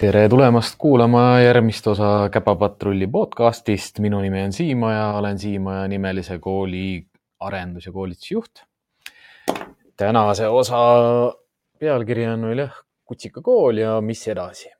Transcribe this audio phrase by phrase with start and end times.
[0.00, 3.98] tere tulemast kuulama järgmist osa Käpapatrulli podcastist.
[4.00, 7.06] minu nimi on Siimaja, olen Siimaja nimelise kooli
[7.44, 8.62] arendus- ja koolitusjuht.
[9.96, 10.78] tänase osa
[11.78, 14.70] pealkiri on veel jah, kutsikakool ja mis edasi.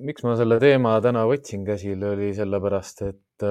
[0.00, 3.48] miks ma selle teema täna võtsin käsile, oli sellepärast, et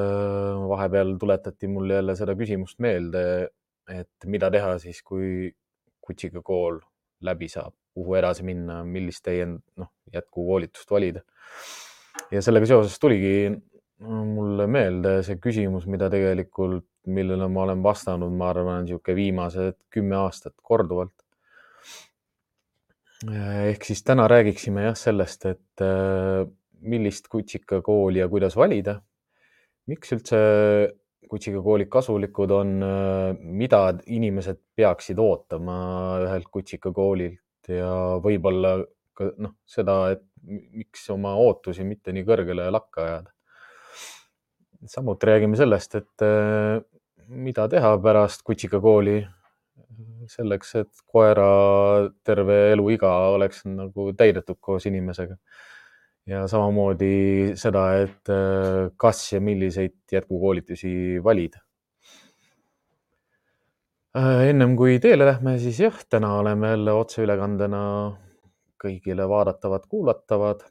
[0.70, 3.50] vahepeal tuletati mulle jälle seda küsimust meelde,
[3.90, 5.52] et mida teha siis, kui
[6.02, 6.80] kutsikakool
[7.22, 11.26] läbi saab, kuhu edasi minna, millist täiend-, noh, jätkukoolitust valida.
[12.32, 13.52] ja sellega seoses tuligi
[14.00, 20.16] mulle meelde see küsimus, mida tegelikult, millele ma olen vastanud, ma arvan, niisugune viimased kümme
[20.20, 21.16] aastat korduvalt.
[23.30, 25.84] ehk siis täna räägiksime jah sellest, et
[26.80, 29.02] millist kutsikakooli ja kuidas valida.
[29.88, 30.40] miks üldse
[31.30, 32.72] kutsikakoolid kasulikud on,
[33.42, 35.76] mida inimesed peaksid ootama
[36.24, 37.92] ühelt kutsikakoolilt ja
[38.24, 38.78] võib-olla
[39.18, 43.34] ka noh, seda, et miks oma ootusi mitte nii kõrgele lakka ajada.
[44.88, 46.24] samuti räägime sellest, et
[47.28, 49.20] mida teha pärast kutsikakooli
[50.30, 51.50] selleks, et koera
[52.24, 55.36] terve eluiga oleks nagu täidetud koos inimesega
[56.30, 61.62] ja samamoodi seda, et äh, kas ja milliseid jätkukoolitusi valida.
[64.18, 67.82] Äh, ennem kui teele lähme, siis jah, täna oleme jälle otseülekandena
[68.82, 70.66] kõigile vaadatavad-kuulatavad.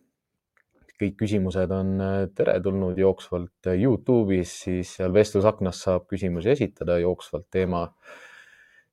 [0.99, 7.85] kõik küsimused on äh, teretulnud jooksvalt Youtube'is, siis seal vestlusaknas saab küsimusi esitada jooksvalt teema,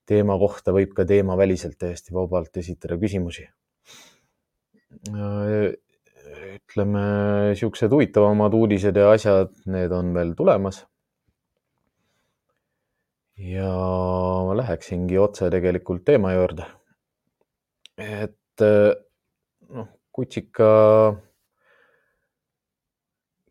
[0.06, 3.48] teema kohta võib ka teemaväliselt täiesti vabalt esitada küsimusi
[6.56, 7.02] ütleme,
[7.50, 10.84] niisugused huvitavamad uudised ja asjad, need on veel tulemas.
[13.38, 13.70] Ja
[14.48, 16.66] ma läheksingi otse tegelikult teema juurde.
[17.98, 18.64] et
[19.76, 20.70] noh, kutsika,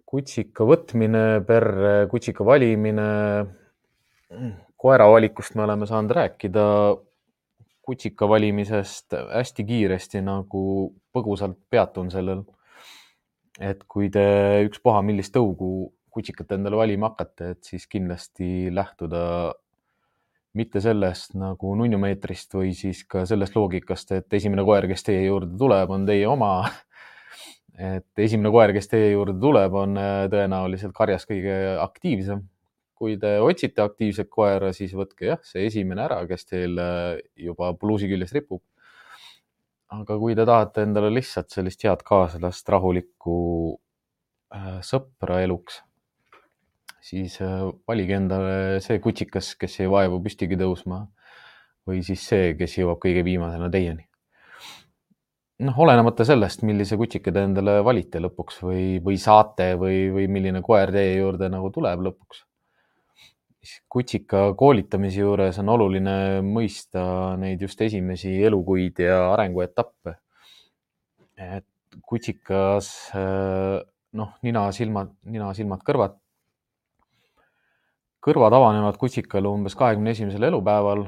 [0.05, 3.09] kutsika võtmine, perre, kutsika valimine,
[4.77, 6.65] koera valikust me oleme saanud rääkida
[7.85, 10.65] kutsika valimisest hästi kiiresti nagu
[11.13, 12.41] põgusalt peatun sellel
[13.61, 14.25] et kui te
[14.67, 19.53] ükspuha millist tõugu kutsikat endale valima hakkate, et siis kindlasti lähtuda
[20.55, 25.57] mitte sellest nagu nunnumeetrist või siis ka sellest loogikast, et esimene koer, kes teie juurde
[25.59, 26.57] tuleb, on teie oma.
[27.95, 32.45] et esimene koer, kes teie juurde tuleb, on äh, tõenäoliselt karjas kõige aktiivsem.
[32.95, 37.73] kui te otsite aktiivset koera, siis võtke jah, see esimene ära, kes teil äh, juba
[37.75, 38.63] pluusi küljes ripub
[40.01, 43.37] aga kui te tahate endale lihtsalt sellist head kaaslast, rahulikku
[44.55, 45.83] äh, sõpra eluks,
[47.05, 51.05] siis äh, valige endale see kutsikas, kes ei vaevu püstigi tõusma
[51.89, 54.07] või siis see, kes jõuab kõige viimasena teieni.
[55.65, 60.65] noh, olenemata sellest, millise kutsika te endale valite lõpuks või, või saate või, või milline
[60.65, 62.43] koer teie juurde nagu tuleb lõpuks
[63.89, 67.05] kutsika koolitamise juures on oluline mõista
[67.41, 70.17] neid just esimesi elukuid ja arenguetappe.
[71.37, 71.67] et
[72.07, 76.19] kutsikas noh, nina, silmad, nina, silmad, kõrvad.
[78.25, 81.05] Kõrvad avanevad kutsikal umbes kahekümne esimesel elupäeval,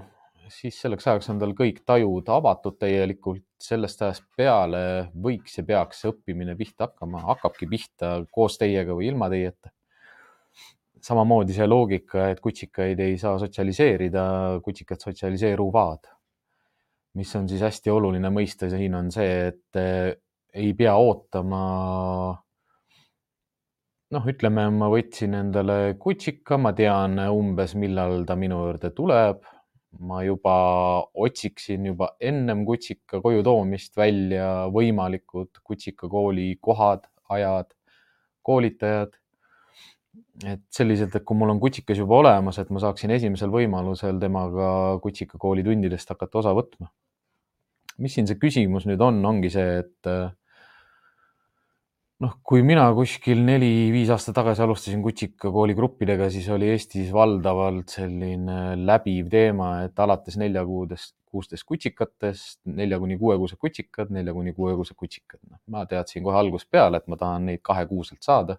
[0.52, 4.82] siis selleks ajaks on tal kõik tajud avatud täielikult, sellest ajast peale
[5.24, 9.72] võiks ja peaks õppimine pihta hakkama, hakkabki pihta koos teiega või ilma teieta
[11.06, 14.26] samamoodi see loogika, et kutsikaid ei saa sotsialiseerida,
[14.64, 16.12] kutsikad sotsialiseeruvad.
[17.16, 19.78] mis on siis hästi oluline mõista siin on see, et
[20.52, 21.60] ei pea ootama.
[24.14, 29.44] Noh, ütleme, ma võtsin endale kutsika, ma tean umbes, millal ta minu juurde tuleb.
[29.96, 30.54] ma juba
[31.24, 37.70] otsiksin juba ennem kutsika koju toomist välja võimalikud kutsikakooli kohad, ajad,
[38.44, 39.14] koolitajad
[40.44, 44.68] et selliselt, et kui mul on kutsikas juba olemas, et ma saaksin esimesel võimalusel temaga
[45.04, 46.90] kutsikakooli tundidest hakata osa võtma.
[47.96, 50.10] mis siin see küsimus nüüd on, ongi see, et
[52.24, 58.76] noh, kui mina kuskil neli-viis aastat tagasi alustasin kutsikakooli gruppidega, siis oli Eestis valdavalt selline
[58.80, 65.42] läbiv teema, et alates neljakuudest, kuustest kutsikatest, nelja kuni kuuekuused kutsikad, nelja kuni kuuekuused kutsikad.
[65.50, 68.56] noh, ma teadsin kohe algusest peale, et ma tahan neid kahekuuselt saada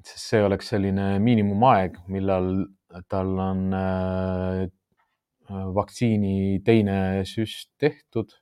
[0.00, 2.48] sest see oleks selline miinimumaeg, millal
[3.12, 4.62] tal on äh,
[5.76, 6.96] vaktsiini teine
[7.28, 8.32] süst tehtud.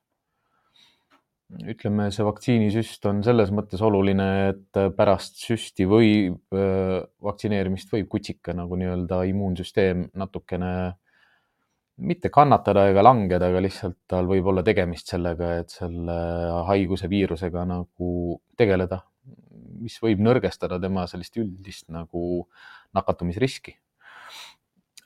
[1.70, 8.55] Ütleme, see vaktsiinisüst on selles mõttes oluline, et pärast süsti võib, äh, vaktsineerimist võib kutsika
[8.56, 10.73] nagu nii-öelda immuunsüsteem natukene
[12.00, 16.17] mitte kannatada ega langeda, aga lihtsalt tal võib olla tegemist sellega, et selle
[16.70, 19.03] haiguse viirusega nagu tegeleda,
[19.81, 22.46] mis võib nõrgestada tema sellist üldist nagu
[22.96, 23.76] nakatumisriski.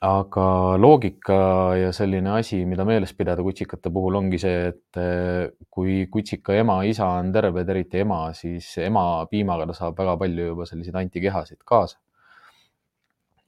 [0.01, 0.47] Aga
[0.77, 1.37] loogika
[1.79, 6.81] ja selline asi, mida meeles pidada kutsikate puhul ongi see, et eh, kui kutsika ema,
[6.83, 11.63] isa on terved, eriti ema, siis ema piimaga ta saab väga palju juba selliseid antikehasid
[11.65, 11.99] kaasa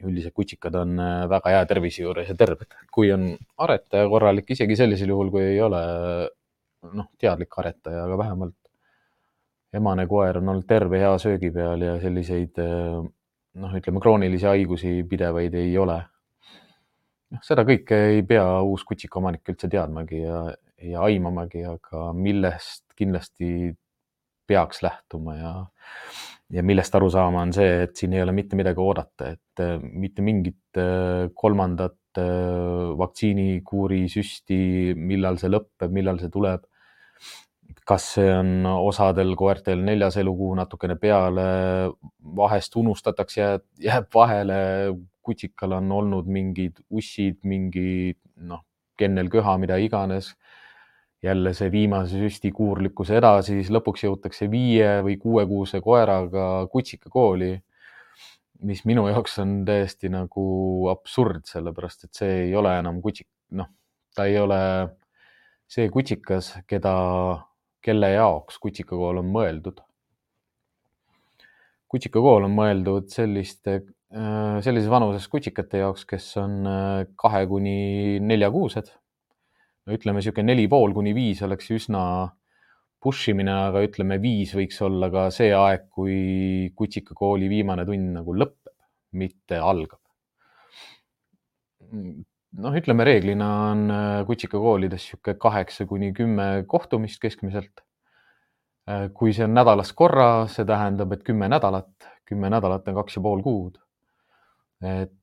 [0.05, 2.73] üldiselt kutsikad on äh, väga hea tervise juures ja terved.
[2.93, 5.81] kui on aretaja korralik, isegi sellisel juhul, kui ei ole
[6.93, 8.55] noh, teadlik aretaja, aga vähemalt
[9.73, 15.57] emane koer on olnud terve hea söögi peal ja selliseid noh, ütleme kroonilisi haigusi pidevaid
[15.57, 15.97] ei ole.
[17.33, 20.39] Noh, seda kõike ei pea uus kutsikaomanik üldse teadmagi ja,
[20.83, 23.74] ja aimamagi, aga millest kindlasti
[24.47, 25.53] peaks lähtuma ja
[26.53, 29.75] ja millest aru saama, on see, et siin ei ole mitte midagi oodata, et äh,
[29.83, 34.59] mitte mingit äh, kolmandat äh, vaktsiinikuuri süsti,
[34.95, 36.63] millal see lõpeb, millal see tuleb.
[37.87, 41.45] Kas see on osadel koertel neljas elukuu natukene peale,
[42.35, 43.49] vahest unustatakse,
[43.83, 44.59] jääb vahele,
[45.27, 48.15] kutsikal on olnud mingid ussid, mingi
[48.47, 48.63] noh,
[48.99, 50.33] kennelköha, mida iganes.
[51.23, 57.55] Jälle see viimase süsti kuurlikkuse edasi, siis lõpuks jõutakse viie või kuuekuuse koeraga kutsikakooli,
[58.69, 60.45] mis minu jaoks on täiesti nagu
[60.93, 63.27] absurd, sellepärast et see ei ole enam kutsik,
[63.57, 63.69] noh,
[64.15, 64.59] ta ei ole
[65.67, 66.93] see kutsikas, keda,
[67.88, 69.81] kelle jaoks kutsikakool on mõeldud.
[71.88, 73.80] kutsikakool on mõeldud selliste,
[74.63, 76.60] sellises vanuses kutsikate jaoks, kes on
[77.16, 78.92] kahe kuni neljakuused
[79.88, 82.04] no ütleme, niisugune neli pool kuni viis oleks üsna
[83.04, 86.18] push imine, aga ütleme, viis võiks olla ka see aeg, kui
[86.75, 88.74] kutsikakooli viimane tund nagu lõpeb,
[89.22, 90.01] mitte algab.
[92.63, 97.83] Noh, ütleme reeglina on äh, kutsikakoolides niisugune kaheksa kuni kümme kohtumist keskmiselt.
[98.89, 101.92] Äh, kui see on nädalas korra, see tähendab, et kümme nädalat,
[102.27, 103.80] kümme nädalat on kaks ja pool kuud.
[104.86, 105.13] et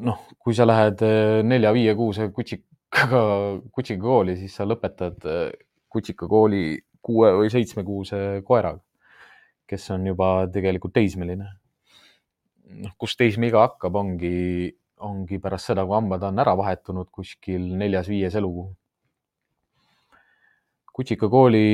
[0.00, 2.64] noh, kui sa lähed äh, nelja-viie-kuuse kutsik,
[3.04, 3.20] aga
[3.74, 5.50] kutsikakooli, siis sa lõpetad äh,
[5.92, 6.64] kutsikakooli
[7.04, 8.80] kuue või seitsmekuuse koeraga,
[9.68, 11.50] kes on juba tegelikult teismeline.
[12.74, 14.72] noh, kus teismeiga hakkab, ongi,
[15.04, 18.72] ongi pärast seda, kui hambad on ära vahetunud kuskil neljas-viies elukuu.
[20.94, 21.68] kutsikakooli,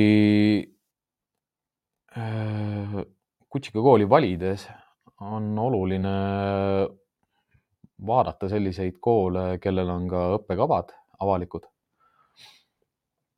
[2.17, 2.95] äh,
[3.49, 4.65] kutsikakooli valides
[5.21, 6.13] on oluline
[8.07, 11.67] vaadata selliseid koole, kellel on ka õppekavad avalikud.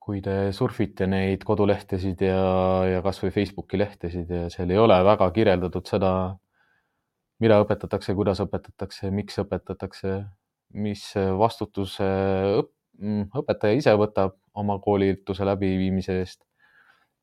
[0.04, 2.39] kui te surfite neid kodulehtesid ja,
[2.92, 6.10] ja kasvõi Facebooki lehtesid ja seal ei ole väga kirjeldatud seda,
[7.44, 10.22] mida õpetatakse, kuidas õpetatakse, miks õpetatakse,
[10.74, 11.04] mis
[11.38, 12.07] vastutuse
[12.62, 12.72] õp
[13.34, 16.41] õpetaja ise võtab oma koolituse läbiviimise eest,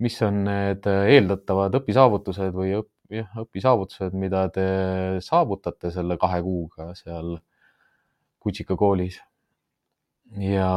[0.03, 4.67] mis on need eeldatavad õpisaavutused või õp, jah, õpisaavutused, mida te
[5.23, 7.37] saavutate selle kahe kuuga seal
[8.41, 9.21] kutsikakoolis
[10.41, 10.71] ja,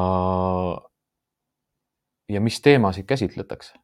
[2.29, 3.79] ja mis teemasid käsitletakse.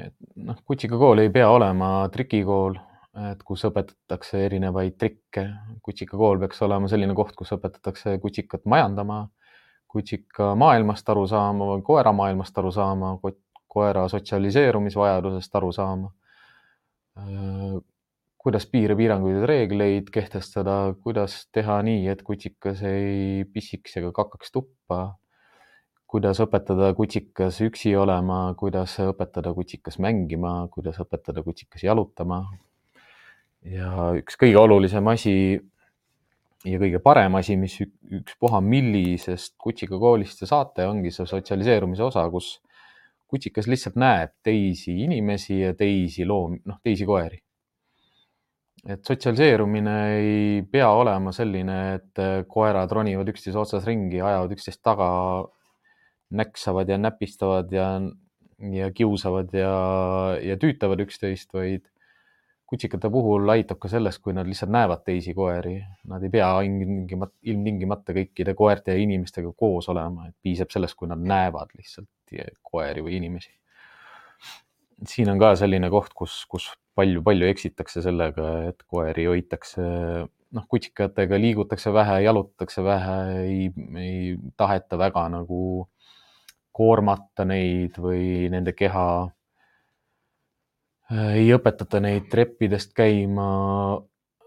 [0.00, 2.80] et noh, kutsikakool ei pea olema trikikool,
[3.32, 5.46] et kus õpetatakse erinevaid trikke.
[5.82, 9.28] kutsikakool peaks olema selline koht, kus õpetatakse kutsikat majandama,
[9.88, 13.16] kutsika maailmast aru saama, koera maailmast aru saama,
[13.68, 16.12] koera sotsialiseerumisvajadusest aru saama
[18.42, 24.50] kuidas piire, piiranguid ja reegleid kehtestada, kuidas teha nii, et kutsikas ei pissiks ega kakaks
[24.54, 25.02] tuppa,
[26.10, 32.42] kuidas õpetada kutsikas üksi olema, kuidas õpetada kutsikas mängima, kuidas õpetada kutsikas jalutama.
[33.68, 35.34] Ja üks kõige olulisem asi
[36.66, 42.56] ja kõige parem asi, mis ükspuha millisest kutsikakoolist te saate, ongi see sotsialiseerumise osa, kus
[43.32, 47.40] kutsikas lihtsalt näeb teisi inimesi ja teisi loomi, noh, teisi koeri.
[48.82, 54.82] Et sotsialiseerumine ei pea olema selline, et äh, koerad ronivad üksteise otsas ringi, ajavad üksteist
[54.82, 55.08] taga,
[56.34, 57.86] näksavad ja näpistavad ja,
[58.74, 59.72] ja kiusavad ja,
[60.42, 61.86] ja tüütavad üksteist, vaid
[62.72, 65.74] kutsikate puhul aitab ka sellest, kui nad lihtsalt näevad teisi koeri.
[66.08, 71.10] Nad ei pea ilmtingimata, ilmtingimata kõikide koerte ja inimestega koos olema, et piisab sellest, kui
[71.10, 72.08] nad näevad lihtsalt
[72.64, 73.52] koeri või inimesi.
[75.08, 79.84] siin on ka selline koht, kus, kus palju-palju eksitakse sellega, et koeri hoitakse,
[80.56, 85.62] noh, kutsikatega liigutakse vähe, jalutatakse vähe, ei, ei taheta väga nagu
[86.72, 89.06] koormata neid või nende keha.
[91.12, 93.48] Ei õpetata neid treppidest käima.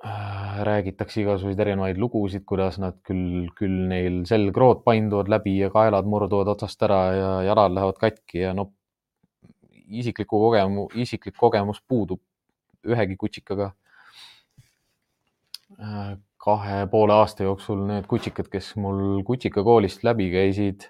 [0.06, 6.06] äh, räägitakse igasuguseid erinevaid lugusid, kuidas nad küll, küll neil selgrood painduvad läbi ja kaelad
[6.06, 8.68] murduvad otsast ära ja jalad lähevad katki ja no
[9.88, 12.22] isiklikku kogemu-, isiklik kogemus puudub
[12.86, 13.72] ühegi kutsikaga.
[15.82, 20.86] Äh, kahe poole aasta jooksul need kutsikad, kes mul kutsikakoolist läbi käisid,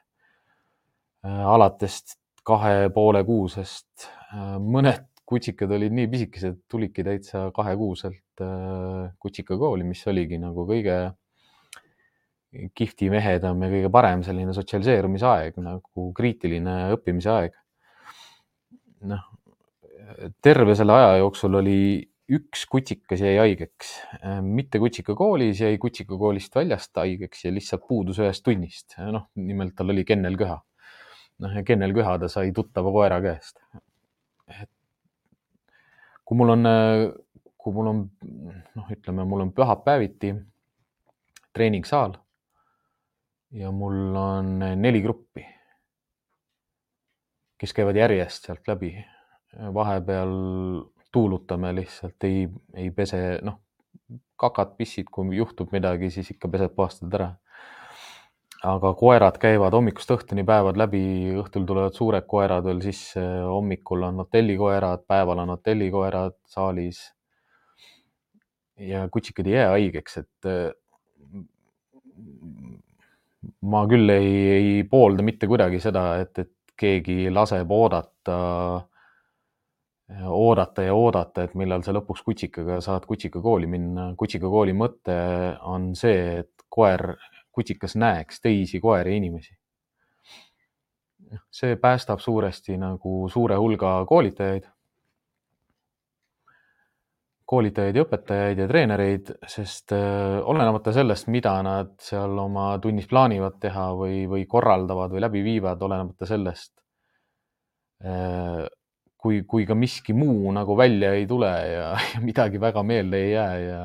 [1.23, 8.43] äh, alates kahe poole kuusest, äh, mõned kutsikad olid nii pisikesed, tulidki täitsa kahekuuselt
[9.19, 10.97] kutsikakooli, mis oligi nagu kõige
[12.77, 17.55] kihvtim, ehedam ja kõige parem selline sotsialiseerumise aeg, nagu kriitiline õppimise aeg
[19.09, 19.23] noh,
[20.43, 21.79] terve selle aja jooksul oli
[22.35, 23.91] üks kutsikas jäi haigeks,
[24.45, 28.97] mitte kutsikakoolis, jäi kutsikakoolist väljast haigeks ja lihtsalt puudus ühest tunnist.
[28.97, 30.57] noh, nimelt tal oli kennelköha.
[31.45, 33.61] noh, ja kennelköha ta sai tuttava koera käest.
[34.49, 34.71] et
[36.25, 36.69] kui mul on,
[37.57, 38.03] kui mul on,
[38.75, 40.33] noh, ütleme, mul on pühapäeviti
[41.53, 42.17] treeningsaal
[43.55, 45.45] ja mul on neli gruppi
[47.57, 48.95] kes käivad järjest sealt läbi.
[49.73, 50.31] vahepeal
[51.11, 53.61] tuulutame lihtsalt, ei, ei pese, noh,
[54.35, 57.29] kakad, pissid, kui juhtub midagi, siis ikka pesed, puhastad ära.
[58.65, 61.01] Aga koerad käivad hommikust õhtuni päevad läbi,
[61.41, 67.03] õhtul tulevad suured koerad veel sisse, hommikul on hotellikoerad, päeval on hotellikoerad saalis.
[68.75, 70.49] ja kutsikad ei jää haigeks, et
[73.71, 78.37] ma küll ei, ei poolda mitte kuidagi seda, et, et keegi laseb oodata,
[80.27, 84.09] oodata ja oodata, et millal sa lõpuks kutsikaga saad kutsikakooli minna.
[84.19, 85.15] kutsikakooli mõte
[85.63, 87.13] on see, et koer,
[87.55, 89.55] kutsikas näeks teisi koeri ja inimesi.
[91.51, 94.67] see päästab suuresti nagu suure hulga koolitajaid
[97.45, 103.59] koolitajaid ja õpetajaid ja treenereid, sest äh, olenemata sellest, mida nad seal oma tunnis plaanivad
[103.61, 106.73] teha või, või korraldavad või läbi viivad, olenemata sellest,
[108.05, 108.63] äh,
[109.21, 113.31] kui, kui ka miski muu nagu välja ei tule ja, ja midagi väga meelde ei
[113.35, 113.83] jää ja,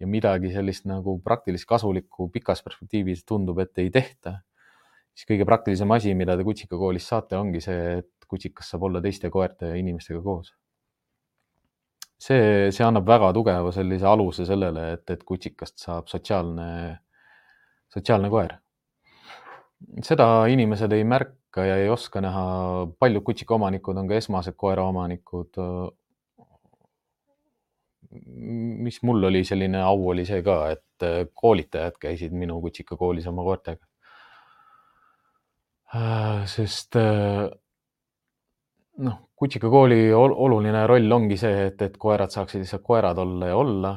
[0.00, 4.38] ja midagi sellist nagu praktilist kasulikku pikas perspektiivis tundub, et ei tehta,
[5.14, 9.30] siis kõige praktilisem asi, mida te kutsikakoolis saate, ongi see, et kutsikas saab olla teiste
[9.30, 10.54] koerte ja inimestega koos
[12.20, 16.66] see, see annab väga tugeva sellise aluse sellele, et, et kutsikast saab sotsiaalne,
[17.92, 18.56] sotsiaalne koer.
[20.04, 22.44] seda inimesed ei märka ja ei oska näha.
[23.00, 25.56] paljud kutsikaomanikud on ka esmased koeraomanikud.
[28.10, 33.86] Mis mul oli selline au, oli see ka, et koolitajad käisid minu kutsikakoolis oma koertega.
[36.50, 36.96] sest
[39.00, 43.92] noh, kutsikakooli oluline roll ongi see, et, et koerad saaksid lihtsalt koerad olla ja olla,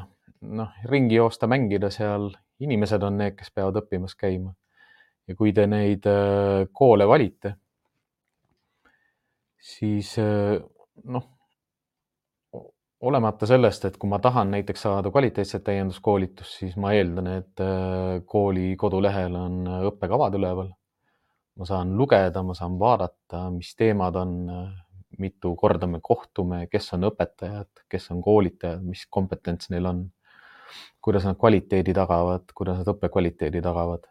[0.60, 2.32] noh, ringi joosta, mängida seal.
[2.64, 4.54] inimesed on need, kes peavad õppimas käima.
[5.28, 7.56] ja kui te neid äh, koole valite,
[9.60, 10.60] siis äh,
[11.04, 11.28] noh,
[13.04, 18.22] olemata sellest, et kui ma tahan näiteks saada kvaliteetset täienduskoolitust, siis ma eeldan, et äh,
[18.26, 19.60] kooli kodulehel on
[19.92, 20.72] õppekavad üleval.
[21.54, 24.32] ma saan lugeda, ma saan vaadata, mis teemad on
[25.20, 30.04] mitu korda me kohtume, kes on õpetajad, kes on koolitajad, mis kompetents neil on,
[31.04, 34.08] kuidas nad kvaliteedi tagavad, kuidas nad õppekvaliteedi tagavad.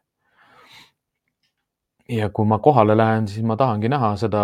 [2.13, 4.43] Ja kui ma kohale lähen, siis ma tahangi näha seda,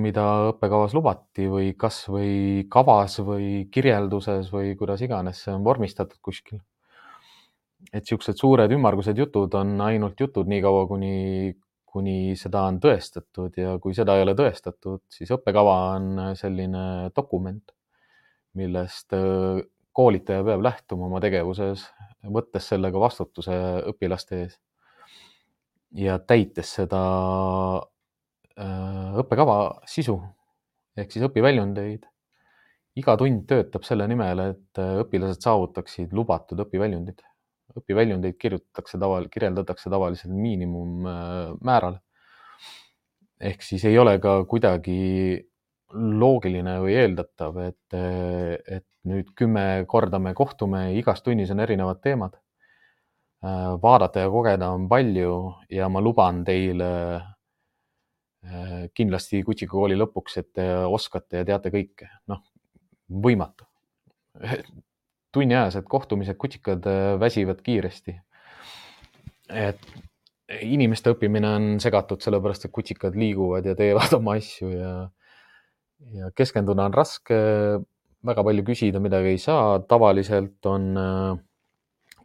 [0.00, 6.60] mida õppekavas lubati või kasvõi kavas või kirjelduses või kuidas iganes see on vormistatud kuskil.
[7.92, 11.54] et niisugused suured ümmargused jutud on ainult jutud niikaua, kuni,
[11.84, 17.74] kuni seda on tõestatud ja kui seda ei ole tõestatud, siis õppekava on selline dokument,
[18.58, 19.12] millest
[19.92, 21.84] koolitaja peab lähtuma oma tegevuses,
[22.24, 23.58] võttes sellega vastutuse
[23.92, 24.58] õpilaste ees.
[25.94, 27.02] Ja täites seda
[28.58, 29.58] äh, õppekava
[29.90, 30.18] sisu
[30.96, 32.04] ehk siis õpiväljundeid.
[32.94, 37.22] iga tund töötab selle nimel, et äh, õpilased saavutaksid lubatud õpiväljundid
[37.78, 41.98] õpiväljundeid kirjutatakse taval-, kirjeldatakse tavaliselt miinimummääral.
[43.40, 45.42] ehk siis ei ole ka kuidagi
[45.94, 52.38] loogiline või eeldatav, et, et nüüd kümme korda me kohtume, igas tunnis on erinevad teemad.
[53.82, 55.34] Vaadata ja kogeda on palju
[55.68, 56.90] ja ma luban teile
[58.96, 62.08] kindlasti kutsikakooli lõpuks, et te oskate ja teate kõike.
[62.28, 62.40] noh,
[63.08, 63.64] võimatu
[65.34, 68.16] tunniajased kohtumised, kutsikad äh, väsivad kiiresti.
[69.50, 69.80] et
[70.60, 74.92] inimeste õppimine on segatud, sellepärast et kutsikad liiguvad ja teevad oma asju ja,
[76.14, 77.40] ja keskenduda on raske.
[78.24, 81.42] väga palju küsida midagi ei saa, tavaliselt on äh,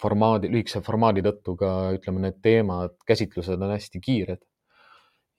[0.02, 4.42] formaadi, lühikese formaadi tõttu ka ütleme, need teemad, käsitlused on hästi kiired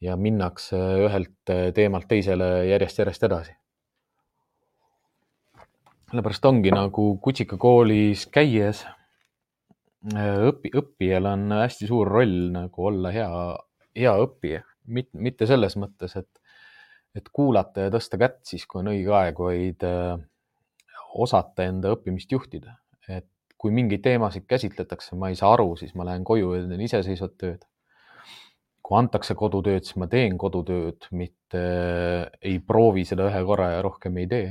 [0.05, 3.57] ja minnakse ühelt teemalt teisele järjest-järjest edasi.
[6.11, 8.81] sellepärast ongi nagu kutsikakoolis käies
[10.03, 13.29] õpi, õppijal on hästi suur roll nagu olla hea,
[13.97, 16.29] hea õppija, mitte selles mõttes, et,
[17.15, 19.87] et kuulata ja tõsta kätt siis, kui on õige aeg, vaid
[21.15, 22.79] osata enda õppimist juhtida.
[23.09, 23.29] et
[23.61, 27.37] kui mingeid teemasid käsitletakse, ma ei saa aru, siis ma lähen koju ja teen iseseisvat
[27.41, 27.67] tööd.
[28.81, 31.61] kui antakse kodutööd, siis ma teen kodutööd, mitte
[32.43, 34.49] ei proovi seda ühe korra ja rohkem ei tee.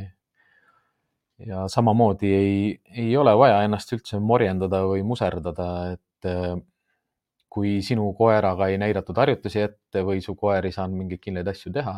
[1.47, 2.53] ja samamoodi ei,
[3.03, 6.29] ei ole vaja ennast üldse morjendada või muserdada, et
[7.49, 11.73] kui sinu koeraga ei näidatud harjutusi ette või su koer ei saanud mingeid kindlaid asju
[11.73, 11.97] teha,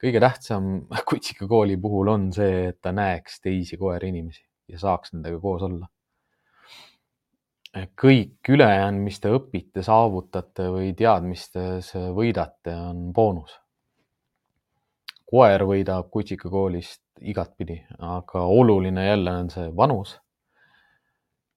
[0.00, 0.72] kõige tähtsam
[1.12, 5.90] kutsikakooli puhul on see, et ta näeks teisi koeri inimesi ja saaks nendega koos olla
[7.70, 13.58] kõik ülejäänud, mis te õpite, saavutate või teadmistes võidate, on boonus.
[15.30, 20.18] koer võidab kutsikakoolist igatpidi, aga oluline jälle on see vanus.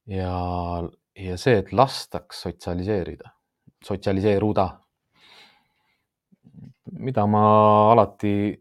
[0.07, 0.83] ja,
[1.15, 3.31] ja see, et lastaks sotsialiseerida,
[3.83, 4.69] sotsialiseeruda.
[6.93, 7.45] mida ma
[7.91, 8.53] alati,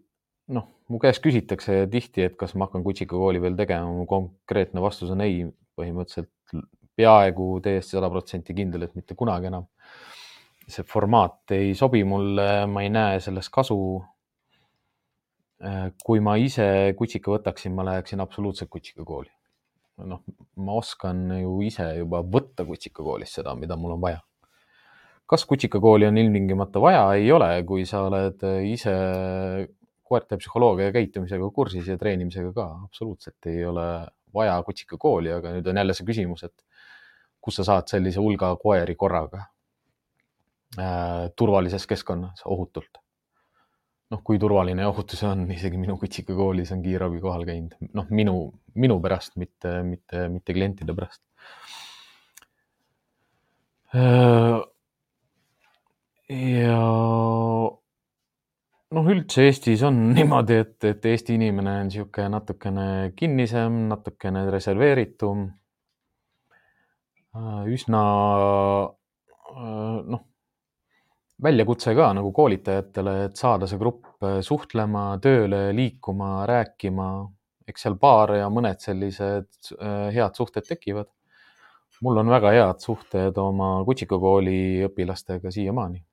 [0.48, 5.10] noh, mu käest küsitakse tihti, et kas ma hakkan kutsikakooli veel tegema, mu konkreetne vastus
[5.10, 5.44] on ei,
[5.76, 6.30] põhimõtteliselt
[6.96, 9.68] peaaegu täiesti sada protsenti kindel, et mitte kunagi enam.
[10.72, 13.78] see formaat ei sobi mulle, ma ei näe sellest kasu.
[16.04, 19.30] kui ma ise kutsika võtaksin, ma läheksin absoluutselt kutsikakooli.
[20.08, 20.22] noh,
[20.56, 24.20] ma oskan ju ise juba võtta kutsikakoolist seda, mida mul on vaja.
[25.26, 27.04] kas kutsikakooli on ilmtingimata vaja?
[27.14, 28.96] ei ole, kui sa oled ise
[30.12, 33.86] koerte psühholoogia ja käitumisega kursis ja treenimisega ka, absoluutselt ei ole
[34.34, 36.64] vaja kutsikakooli, aga nüüd on jälle see küsimus, et
[37.42, 39.42] kus sa saad sellise hulga koeri korraga
[40.78, 43.00] äh, turvalises keskkonnas ohutult.
[44.12, 48.10] noh, kui turvaline ja ohutu see on, isegi minu kutsikakoolis on kiirabi kohal käinud, noh,
[48.10, 48.36] minu,
[48.74, 51.22] minu pärast, mitte, mitte, mitte klientide pärast
[53.96, 54.60] äh,.
[56.32, 56.82] ja
[58.92, 65.48] noh, üldse Eestis on niimoodi, et, et Eesti inimene on niisugune natukene kinnisem, natukene reserveeritum
[67.32, 68.02] üsna
[69.52, 70.20] äh, noh,
[71.42, 77.08] väljakutse ka nagu koolitajatele, et saada see grupp äh, suhtlema, tööle, liikuma, rääkima.
[77.68, 79.68] eks seal paar ja mõned sellised
[80.12, 81.06] head suhted tekivad.
[82.02, 86.04] mul on väga head suhted oma kutsikakooli õpilastega siiamaani.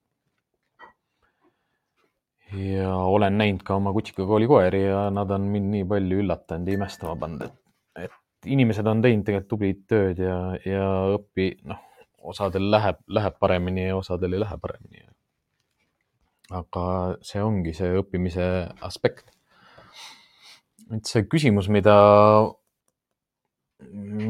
[2.53, 6.73] ja olen näinud ka oma kutsikakooli koeri ja nad on mind nii palju üllatanud ja
[6.79, 7.58] imestama pannud, et
[8.47, 11.81] inimesed on teinud tegelikult tublit tööd ja, ja õpi, noh,
[12.31, 15.05] osadel läheb, läheb paremini ja osadel ei lähe paremini.
[16.49, 16.83] aga
[17.21, 18.45] see ongi see õppimise
[18.81, 19.29] aspekt.
[20.95, 21.95] et see küsimus, mida,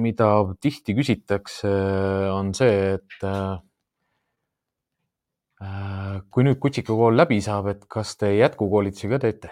[0.06, 1.72] mida tihti küsitakse,
[2.34, 3.62] on see, et äh,
[6.30, 9.52] kui nüüd kutsikakool läbi saab, et kas te jätkukoolitusi ka teete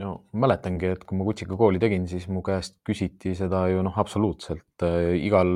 [0.00, 3.96] no mäletangi, et kui ma Kutsika kooli tegin, siis mu käest küsiti seda ju noh,
[4.00, 5.52] absoluutselt äh, igal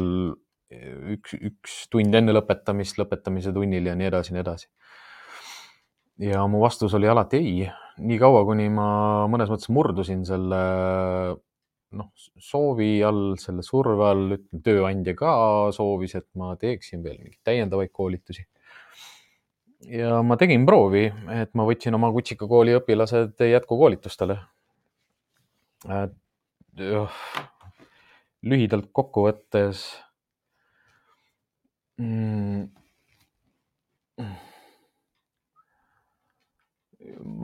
[1.15, 4.69] üks, üks tund enne lõpetamist, lõpetamise tunnil ja nii edasi, nii edasi.
[6.27, 7.67] ja mu vastus oli alati ei,
[8.03, 8.89] nii kaua, kuni ma
[9.31, 10.63] mõnes mõttes murdusin selle
[11.97, 12.11] noh,
[12.43, 15.33] soovi all, selle surve all, ütleme tööandja ka
[15.77, 18.45] soovis, et ma teeksin veel mingeid täiendavaid koolitusi
[19.85, 24.39] ja ma tegin proovi, et ma võtsin oma kutsikakooli õpilased jätkukoolitustele.
[28.47, 29.85] lühidalt kokkuvõttes
[32.01, 32.67] mm,.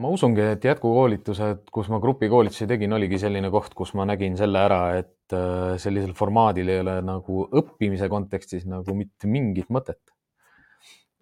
[0.03, 4.59] ma usungi, et jätkukoolitused, kus ma grupikoolitusi tegin, oligi selline koht, kus ma nägin selle
[4.59, 10.03] ära, et äh, sellisel formaadil ei ole nagu õppimise kontekstis nagu mitte mingit mõtet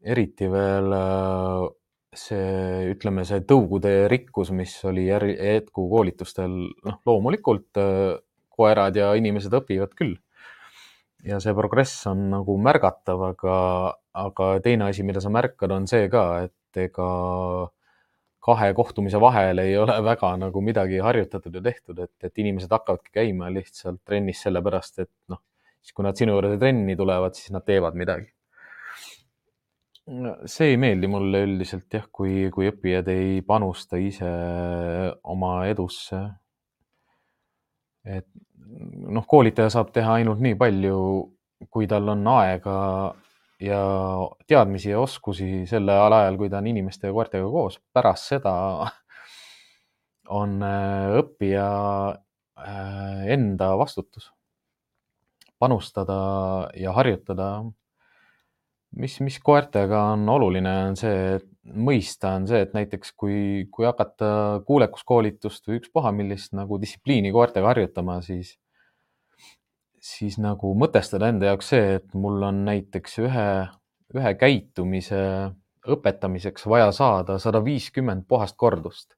[0.01, 1.69] eriti veel äh,
[2.17, 8.19] see, ütleme, see tõugude rikkus, mis oli jätkukoolitustel, noh, loomulikult äh,
[8.51, 10.17] koerad ja inimesed õpivad küll.
[11.25, 13.57] ja see progress on nagu märgatav, aga,
[14.17, 17.11] aga teine asi, mida sa märkad, on see ka, et ega
[18.41, 23.13] kahe kohtumise vahel ei ole väga nagu midagi harjutatud ja tehtud, et, et inimesed hakkavadki
[23.21, 25.43] käima lihtsalt trennis sellepärast, et noh,
[25.85, 28.33] siis kui nad sinu juurde trenni tulevad, siis nad teevad midagi
[30.51, 34.31] see ei meeldi mulle üldiselt jah, kui, kui õppijad ei panusta ise
[35.23, 36.21] oma edusse.
[38.05, 38.27] et
[39.11, 41.01] noh, koolitaja saab teha ainult nii palju,
[41.71, 42.77] kui tal on aega
[43.61, 43.81] ja
[44.49, 47.79] teadmisi ja oskusi sel ajal, kui ta on inimeste ja koertega koos.
[47.93, 48.55] pärast seda
[50.41, 51.67] on äh, õppija
[52.15, 54.31] äh, enda vastutus
[55.61, 57.51] panustada ja harjutada
[58.97, 61.39] mis, mis koertega on oluline, on see,
[61.71, 64.31] mõista on see, et näiteks kui, kui hakata
[64.67, 68.57] kuulekuskoolitust või ükspuha millist nagu distsipliini koertega harjutama, siis,
[70.03, 73.49] siis nagu mõtestada enda jaoks see, et mul on näiteks ühe,
[74.17, 75.23] ühe käitumise
[75.91, 79.15] õpetamiseks vaja saada sada viiskümmend puhast kordust.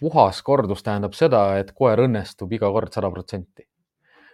[0.00, 3.68] puhas kordus tähendab seda, et koer õnnestub iga kord sada protsenti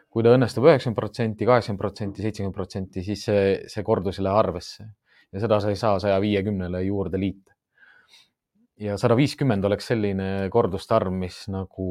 [0.09, 4.40] kui ta õnnestub üheksakümmend protsenti, kaheksakümmend protsenti, seitsekümmend protsenti, siis see, see kordus ei lähe
[4.40, 4.88] arvesse
[5.33, 7.53] ja seda sa ei saa saja viiekümnele juurde liita.
[8.81, 11.88] ja sada viiskümmend oleks selline korduste arv, mis nagu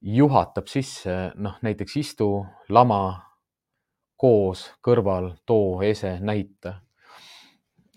[0.00, 2.30] juhatab sisse, noh näiteks istu,
[2.72, 3.02] lama,
[4.20, 6.78] koos, kõrval, too, ese, näita.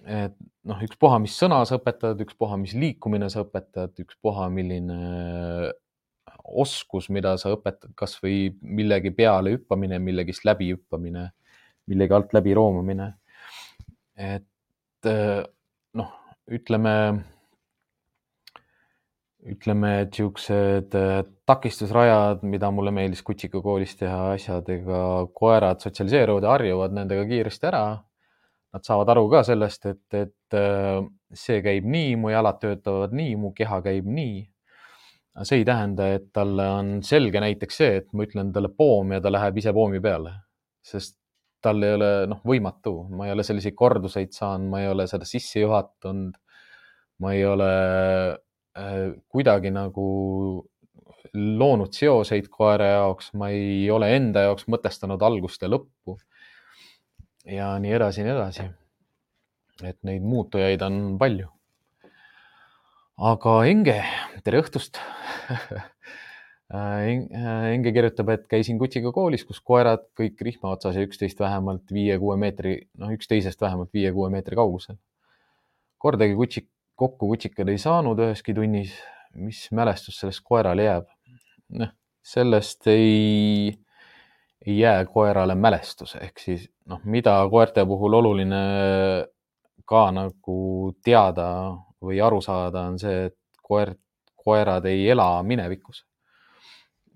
[0.03, 0.35] et
[0.67, 4.99] noh, ükspuha, mis sõna sa õpetad, ükspuha, mis liikumine sa õpetad, ükspuha, milline
[6.43, 11.29] oskus, mida sa õpetad, kasvõi millegi peale hüppamine, millegist läbi hüppamine,
[11.87, 13.13] millegi alt läbi roomamine.
[14.15, 15.43] et eh,
[15.97, 16.11] noh,
[16.51, 16.93] ütleme,
[19.49, 25.01] ütleme, et siuksed eh, takistusrajad, mida mulle meeldis Kutsika koolis teha asjadega,
[25.33, 27.85] koerad sotsialiseeruvad ja harjuvad nendega kiiresti ära.
[28.73, 31.01] Nad saavad aru ka sellest, et, et eh,
[31.33, 34.41] see käib nii, mu jalad töötavad nii, mu keha käib nii
[35.41, 39.21] see ei tähenda, et talle on selge näiteks see, et ma ütlen talle poom ja
[39.21, 40.35] ta läheb ise poomi peale,
[40.85, 41.17] sest
[41.63, 45.25] tal ei ole noh, võimatu, ma ei ole selliseid korduseid saanud, ma ei ole seda
[45.27, 46.37] sisse juhatanud.
[47.23, 47.71] ma ei ole
[48.75, 50.05] äh, kuidagi nagu
[51.33, 56.17] loonud seoseid koera jaoks, ma ei ole enda jaoks mõtestanud algust ja lõppu.
[57.45, 58.69] ja nii edasi ja nii edasi.
[59.83, 61.49] et neid muutujaid on palju
[63.21, 63.99] aga Enge,
[64.43, 64.97] tere õhtust
[66.73, 67.03] äh,
[67.73, 72.37] Enge kirjutab, et käisin kutsiga koolis, kus koerad kõik rihma otsas ja üksteist vähemalt viie-kuue
[72.41, 74.97] meetri, noh, üksteisest vähemalt viie-kuue meetri kaugusel.
[75.97, 78.97] kordagi kutsik, kokku kutsikad ei saanud üheski tunnis.
[79.33, 81.05] mis mälestus sellest koerale jääb?
[81.69, 83.73] noh, sellest ei,
[84.65, 88.65] ei jää koerale mälestus, ehk siis noh, mida koerte puhul oluline
[89.85, 91.47] ka nagu teada
[92.03, 93.93] või aru saada, on see, et koer,
[94.43, 96.05] koerad ei ela minevikus.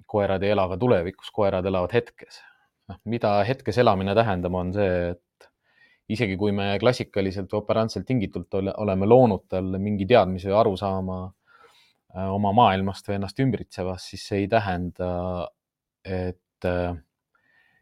[0.08, 2.42] koerad ei ela ka tulevikus, koerad elavad hetkes.
[2.88, 5.50] noh, mida hetkes elamine tähendab, on see, et
[6.10, 12.30] isegi kui me klassikaliselt või operantselt tingitult oleme loonud talle mingi teadmise või arusaama äh,
[12.32, 15.10] oma maailmast või ennast ümbritsevast, siis see ei tähenda,
[16.06, 16.96] et, äh,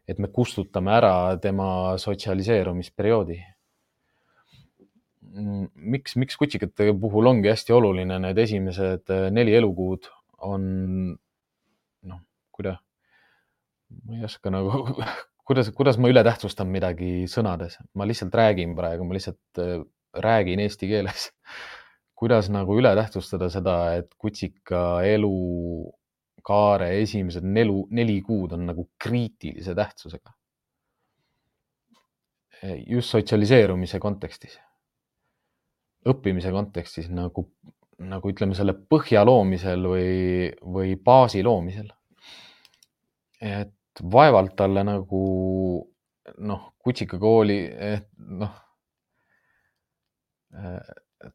[0.08, 1.68] et me kustutame ära tema
[2.02, 3.38] sotsialiseerumisperioodi
[5.74, 10.08] miks, miks kutsikate puhul ongi hästi oluline need esimesed äh, neli elukuud
[10.46, 10.66] on
[12.06, 12.20] noh,
[12.54, 12.78] kuida-,
[14.04, 14.84] ma ei oska nagu,
[15.48, 19.80] kuidas, kuidas ma ületähtsustan midagi sõnades, ma lihtsalt räägin praegu, ma lihtsalt äh,
[20.26, 21.30] räägin eesti keeles.
[22.16, 30.32] kuidas nagu ületähtsustada seda, et kutsika elukaare esimesed nelu, neli kuud on nagu kriitilise tähtsusega.
[32.88, 34.54] just sotsialiseerumise kontekstis
[36.10, 37.46] õppimise kontekstis nagu,
[38.06, 41.90] nagu ütleme, selle põhja loomisel või, või baasi loomisel.
[43.40, 45.22] et vaevalt talle nagu
[46.38, 47.58] noh, kutsikakooli,
[47.94, 48.54] et noh,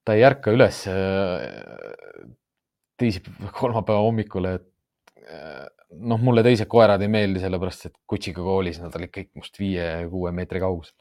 [0.06, 0.84] ta ei ärka üles
[3.02, 4.68] teisipäeva, kolmapäeva hommikul, et
[5.92, 10.62] noh, mulle teised koerad ei meeldi, sellepärast et kutsikakoolis nad olid kõik must viie-kuue meetri
[10.64, 10.96] kaugusel.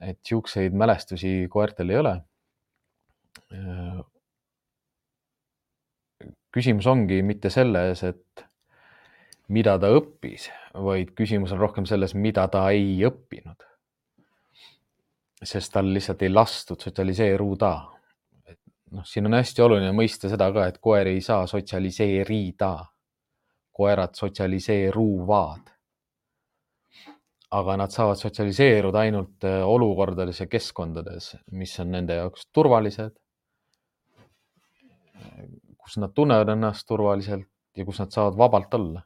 [0.00, 2.35] et siukseid mälestusi koertel ei ole Äh,
[6.56, 8.44] küsimus ongi mitte selles, et
[9.52, 10.48] mida ta õppis,
[10.86, 13.62] vaid küsimus on rohkem selles, mida ta ei õppinud.
[15.46, 17.72] sest tal lihtsalt ei lastud sotsialiseeruda.
[18.96, 22.74] noh, siin on hästi oluline mõista seda ka, et koer ei saa sotsialiseerida.
[23.72, 25.70] koerad sotsialiseeruvad.
[27.50, 33.14] aga nad saavad sotsialiseeruda ainult äh, olukordades ja keskkondades, mis on nende jaoks turvalised
[35.76, 39.02] kus nad tunnevad ennast turvaliselt ja kus nad saavad vabalt olla.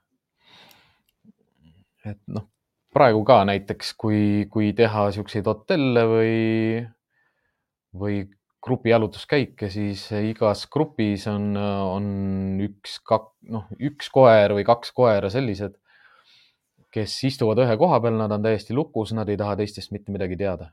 [2.07, 2.46] et noh,
[2.94, 4.20] praegu ka näiteks, kui,
[4.51, 6.37] kui teha siukseid hotelle või,
[7.92, 8.23] või
[8.64, 12.09] grupijalutuskäike, siis igas grupis on, on
[12.64, 12.99] üks,
[13.53, 15.77] noh, üks koer või kaks koera sellised,
[16.92, 20.40] kes istuvad ühe koha peal, nad on täiesti lukus, nad ei taha teistest mitte midagi
[20.40, 20.73] teada.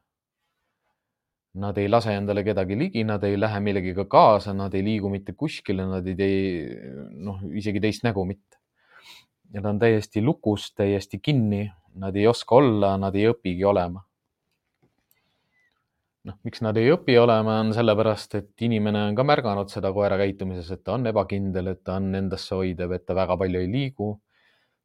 [1.58, 5.34] Nad ei lase endale kedagi ligi, nad ei lähe millegagi kaasa, nad ei liigu mitte
[5.34, 6.42] kuskile, nad ei tee,
[7.18, 8.60] noh, isegi teist nägu mitte.
[9.56, 11.64] Nad on täiesti lukus, täiesti kinni,
[11.98, 14.04] nad ei oska olla, nad ei õpigi olema
[16.28, 20.18] noh, miks nad ei õpi olema, on sellepärast, et inimene on ka märganud seda koera
[20.20, 23.70] käitumises, et ta on ebakindel, et ta on endasse hoidev, et ta väga palju ei
[23.72, 24.12] liigu.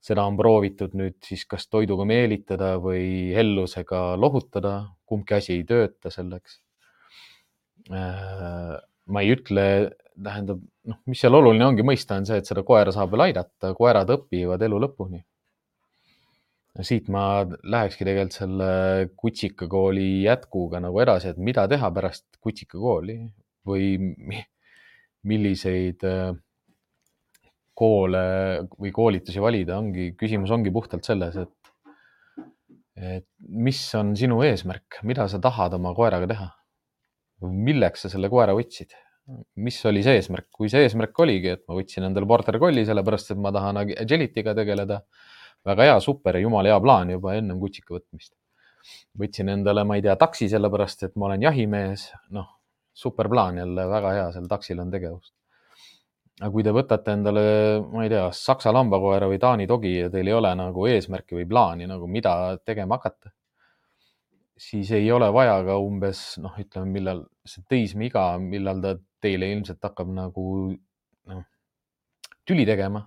[0.02, 4.74] Seda on proovitud nüüd siis kas toiduga meelitada või hellusega lohutada,
[5.06, 6.58] kumbki asi ei tööta selleks.
[7.90, 8.78] Äh,
[9.12, 9.66] ma ei ütle,
[10.12, 13.72] tähendab, noh, mis seal oluline ongi mõista, on see, et seda koera saab veel aidata,
[13.78, 15.22] koerad õpivad elu lõpuni
[16.80, 18.68] siit ma lähekski tegelikult selle
[19.20, 23.18] kutsikakooli jätkuga nagu edasi, et mida teha pärast kutsikakooli
[23.68, 23.90] või
[25.28, 26.32] milliseid äh,
[27.74, 28.24] koole
[28.78, 31.72] või koolitusi valida, ongi, küsimus ongi puhtalt selles, et,
[32.96, 36.50] et mis on sinu eesmärk, mida sa tahad oma koeraga teha?
[37.42, 38.92] milleks sa selle koera võtsid?
[39.62, 43.32] mis oli see eesmärk, kui see eesmärk oligi, et ma võtsin endale border collie sellepärast,
[43.35, 45.02] et ma tahan agility'ga tegeleda
[45.66, 48.35] väga hea, super, jumala hea plaan juba ennem kutsika võtmist.
[49.18, 52.48] võtsin endale, ma ei tea, taksi sellepärast, et ma olen jahimees, noh,
[52.92, 55.35] super plaan jälle, väga hea, seal taksil on tegevust.
[56.42, 57.44] Aga kui te võtate endale,
[57.92, 61.46] ma ei tea, saksa lambakoera või taani dogi ja teil ei ole nagu eesmärki või
[61.46, 62.33] plaani nagu, mida
[62.66, 63.31] tegema hakata,
[64.59, 69.83] siis ei ole vaja ka umbes noh, ütleme, millal see teismeiga, millal ta teile ilmselt
[69.87, 70.44] hakkab nagu
[71.31, 71.46] noh,
[72.48, 73.05] tüli tegema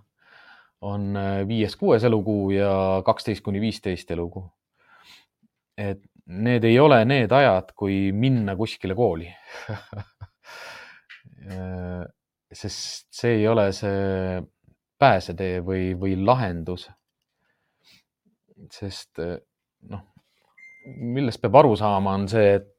[0.85, 2.71] on äh, viies-kuues elukuu ja
[3.05, 4.47] kaksteist kuni viisteist elukuu.
[5.75, 9.27] et need ei ole need ajad, kui minna kuskile kooli
[11.51, 12.05] äh,
[12.55, 14.41] sest see ei ole see
[14.99, 16.89] pääsetee või, või lahendus.
[18.71, 19.35] sest äh,
[19.91, 20.05] noh,
[20.95, 22.71] millest peab aru saama, on see, et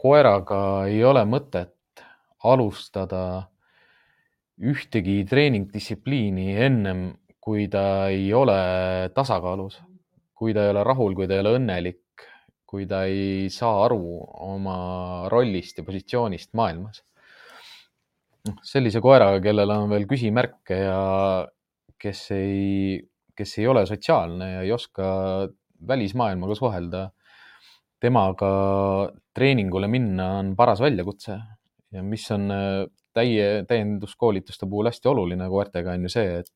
[0.00, 2.02] koeraga ei ole mõtet
[2.44, 3.50] alustada
[4.60, 7.06] ühtegi treeningdistsipliini ennem,
[7.40, 9.80] kui ta ei ole tasakaalus,
[10.36, 12.03] kui ta ei ole rahul, kui ta ei ole õnnelik,
[12.74, 14.02] kui ta ei saa aru
[14.50, 14.76] oma
[15.30, 17.04] rollist ja positsioonist maailmas.
[18.44, 20.98] noh, sellise koeraga, kellel on veel küsimärke ja
[22.02, 22.98] kes ei,
[23.32, 25.06] kes ei ole sotsiaalne ja ei oska
[25.88, 27.06] välismaailmaga suhelda,
[28.02, 28.50] temaga
[29.36, 31.38] treeningule minna on paras väljakutse
[31.94, 32.50] ja mis on
[33.16, 36.52] täie, täienduskoolituste puhul hästi oluline koertega on ju see, et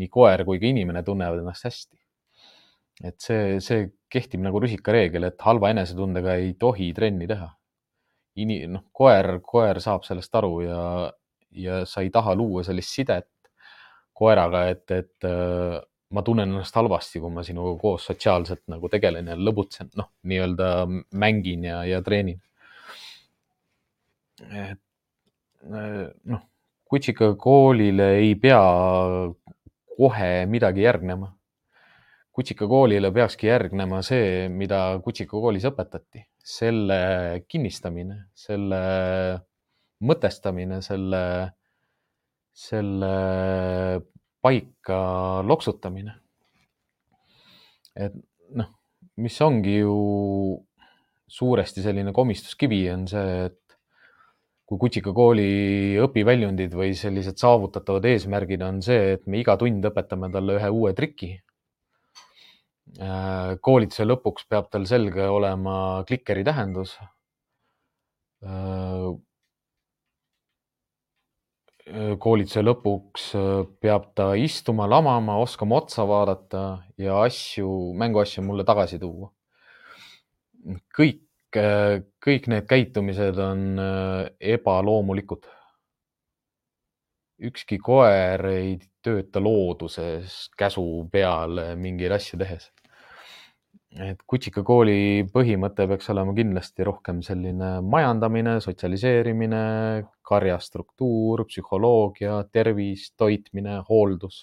[0.00, 2.00] nii koer kui ka inimene tunnevad ennast hästi.
[3.04, 7.48] Et see, see kehtib nagu rusikareegel, et halva enesetundega ei tohi trenni teha.
[8.42, 10.82] Ini-, noh, koer, koer saab sellest aru ja,
[11.50, 13.28] ja sa ei taha luua sellist sidet
[14.18, 15.78] koeraga, et, et äh,
[16.14, 20.68] ma tunnen ennast halvasti, kui ma sinuga koos sotsiaalselt nagu tegelen ja lõbutsen, noh, nii-öelda
[21.20, 22.40] mängin ja, ja treenin.
[24.48, 24.80] et
[26.32, 26.42] noh,
[26.88, 28.60] kutsika koolile ei pea
[29.98, 31.34] kohe midagi järgnema.
[32.38, 36.98] Kutsika koolile peakski järgnema see, mida kutsika koolis õpetati, selle
[37.50, 38.78] kinnistamine, selle
[40.06, 41.22] mõtestamine, selle,
[42.54, 43.12] selle
[44.40, 45.00] paika
[45.42, 46.14] loksutamine.
[47.98, 48.14] et
[48.54, 48.68] noh,
[49.18, 49.94] mis ongi ju
[51.28, 53.58] suuresti selline komistuskivi, on see, et
[54.68, 60.28] kui Kutsika kooli õpiväljundid või sellised saavutatavad eesmärgid on see, et me iga tund õpetame
[60.32, 61.32] talle ühe uue triki.
[62.96, 66.96] Äh, koolituse lõpuks peab tal selge olema klikeri tähendus.
[68.42, 69.12] Äh,
[72.20, 73.30] koolituse lõpuks
[73.80, 76.64] peab ta istuma, lamama, oskama otsa vaadata
[77.00, 79.32] ja asju, mänguasju mulle tagasi tuua.
[80.96, 85.46] kõik Äh, kõik need käitumised on äh, ebaloomulikud.
[87.38, 92.66] ükski koer ei tööta looduses käsu peal mingeid asju tehes.
[93.96, 99.62] Et kutsika kooli põhimõte peaks olema kindlasti rohkem selline majandamine, sotsialiseerimine,
[100.28, 104.42] karjastruktuur, psühholoogia, tervis, toitmine, hooldus,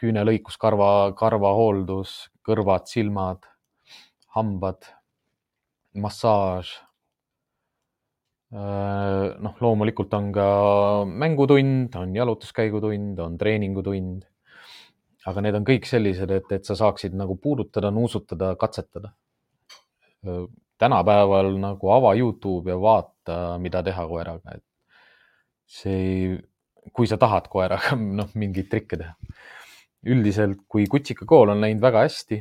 [0.00, 3.44] küünelõikus, karva, karvahooldus, kõrvad, silmad,
[4.36, 4.88] hambad
[6.00, 6.72] massaaž.
[8.50, 10.46] Noh, loomulikult on ka
[11.06, 14.24] mängutund, on jalutuskäigutund, on treeningutund.
[15.26, 19.12] Aga need on kõik sellised, et, et sa saaksid nagu puudutada, nuusutada, katsetada.
[20.78, 24.64] tänapäeval nagu ava Youtube ja vaata, mida teha koeraga, et
[25.66, 26.38] see,
[26.92, 29.14] kui sa tahad koeraga noh, mingeid trikke teha.
[30.06, 32.40] üldiselt, kui kutsikakool on läinud väga hästi,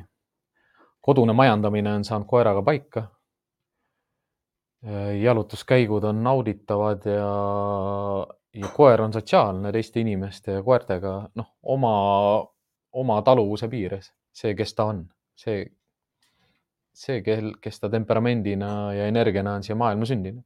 [1.04, 3.10] kodune majandamine on saanud koeraga paika
[5.22, 7.32] jalutuskäigud on nauditavad ja,
[8.54, 11.94] ja koer on sotsiaalne teiste inimeste ja koertega, noh, oma,
[12.92, 15.04] oma taluvuse piires, see, kes ta on,
[15.38, 15.64] see,
[16.96, 20.46] see, kel, kes ta temperamendina ja energiana on siia maailma sündinud.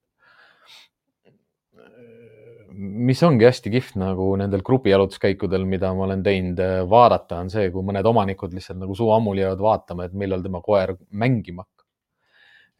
[2.73, 6.57] mis ongi hästi kihvt nagu nendel grupijalutuskäikudel, mida ma olen teinud,
[6.89, 10.61] vaadata, on see, kui mõned omanikud lihtsalt nagu suu ammuli jäävad vaatama, et millal tema
[10.65, 11.73] koer mängima hakkab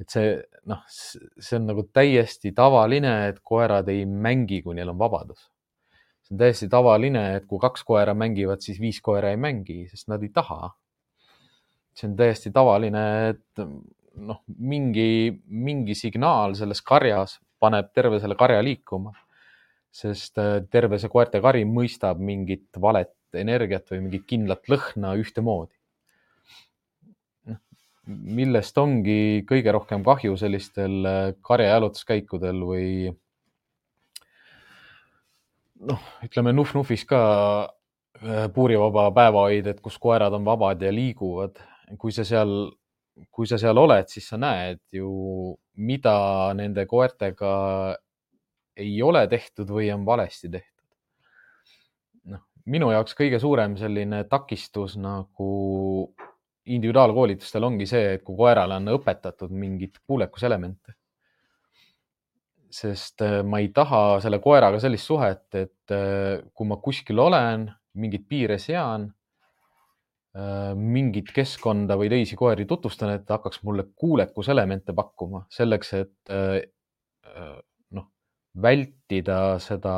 [0.01, 0.33] et see
[0.69, 5.49] noh, see on nagu täiesti tavaline, et koerad ei mängi, kui neil on vabadus.
[6.23, 10.09] See on täiesti tavaline, et kui kaks koera mängivad, siis viis koera ei mängi, sest
[10.11, 10.73] nad ei taha.
[11.93, 13.65] see on täiesti tavaline, et
[14.15, 19.13] noh, mingi, mingi signaal selles karjas paneb terve selle karja liikuma.
[19.93, 25.75] sest äh, terve see koerte kari mõistab mingit valet energiat või mingit kindlat lõhna ühtemoodi
[28.07, 32.87] millest ongi kõige rohkem kahju sellistel äh, karjajalutuskäikudel või
[35.81, 37.21] noh, ütleme Nuf-Nufis ka
[37.63, 41.59] äh, puurivaba päevahoid, et kus koerad on vabad ja liiguvad.
[41.99, 42.71] kui sa seal,
[43.31, 47.51] kui sa seal oled, siis sa näed ju, mida nende koertega
[48.77, 50.71] ei ole tehtud või on valesti tehtud.
[52.33, 55.49] noh, minu jaoks kõige suurem selline takistus nagu
[56.65, 60.95] individuaalkoolitustel ongi see, et kui koerale on õpetatud mingit kuulekuselemente,
[62.73, 67.67] sest äh, ma ei taha selle koeraga sellist suhet, et äh, kui ma kuskil olen,
[67.99, 69.07] mingeid piire sean,
[70.37, 76.33] äh, mingit keskkonda või teisi koeri tutvustan, et hakkaks mulle kuulekuselemente pakkuma selleks, et
[77.93, 78.07] noh,
[78.61, 79.97] vältida seda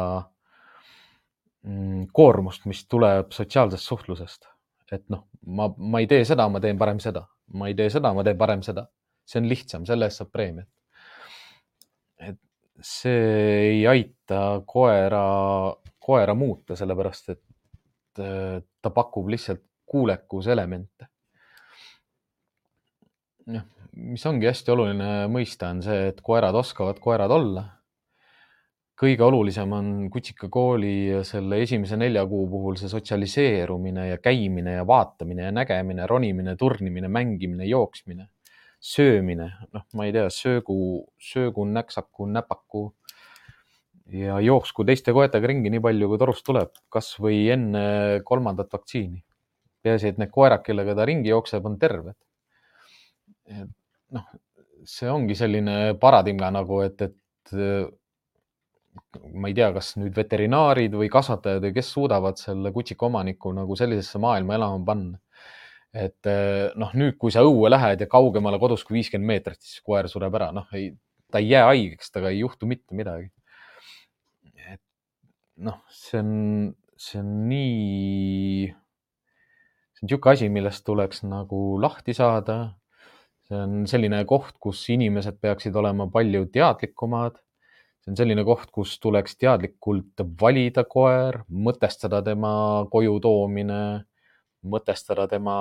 [1.63, 4.51] mm, koormust, mis tuleb sotsiaalsest suhtlusest
[4.93, 7.25] et noh, ma, ma ei tee seda, ma teen parem seda,
[7.57, 8.87] ma ei tee seda, ma teen parem seda.
[9.25, 10.67] see on lihtsam, selle eest saab preemiat.
[12.81, 15.25] See ei aita koera,
[15.99, 17.43] koera muuta, sellepärast et
[18.15, 21.07] ta pakub lihtsalt kuulekuselemente.
[23.45, 23.65] noh,
[24.01, 27.65] mis ongi hästi oluline mõista, on see, et koerad oskavad koerad olla
[28.99, 35.49] kõige olulisem on kutsikakooli selle esimese nelja kuu puhul see sotsialiseerumine ja käimine ja vaatamine
[35.49, 38.29] ja nägemine, ronimine, turnimine, mängimine, jooksmine,
[38.85, 40.77] söömine, noh, ma ei tea, söögu,
[41.21, 42.85] söögu, näksaku, näpaku
[44.13, 47.85] ja jooksku teiste koertega ringi nii palju, kui torust tuleb, kasvõi enne
[48.27, 49.23] kolmandat vaktsiini.
[49.85, 52.17] peaasi, et need koerad, kellega ta ringi jookseb, on terved.
[54.15, 54.29] noh,
[54.85, 57.55] see ongi selline paradigma nagu, et, et
[59.33, 63.77] ma ei tea, kas nüüd veterinaarid või kasvatajad või kes suudavad selle kutsika omaniku nagu
[63.77, 65.19] sellisesse maailma elama panna.
[65.95, 69.83] Et eh, noh, nüüd, kui sa õue lähed ja kaugemale kodust kui viiskümmend meetrit, siis
[69.85, 70.91] koer sureb ära, noh, ei,
[71.31, 73.29] ta ei jää haigeks, temaga ei juhtu mitte midagi.
[74.67, 74.81] et
[75.63, 76.33] noh, see on,
[76.99, 78.73] see on nii,
[79.95, 82.59] see on niisugune asi, millest tuleks nagu lahti saada.
[83.47, 87.39] see on selline koht, kus inimesed peaksid olema palju teadlikumad
[88.05, 94.05] see on selline koht, kus tuleks teadlikult valida koer, mõtestada tema koju toomine,
[94.69, 95.55] mõtestada tema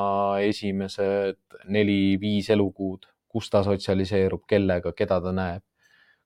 [0.45, 1.39] esimesed
[1.73, 5.63] neli-viis elukuud, kus ta sotsialiseerub, kellega, keda ta näeb.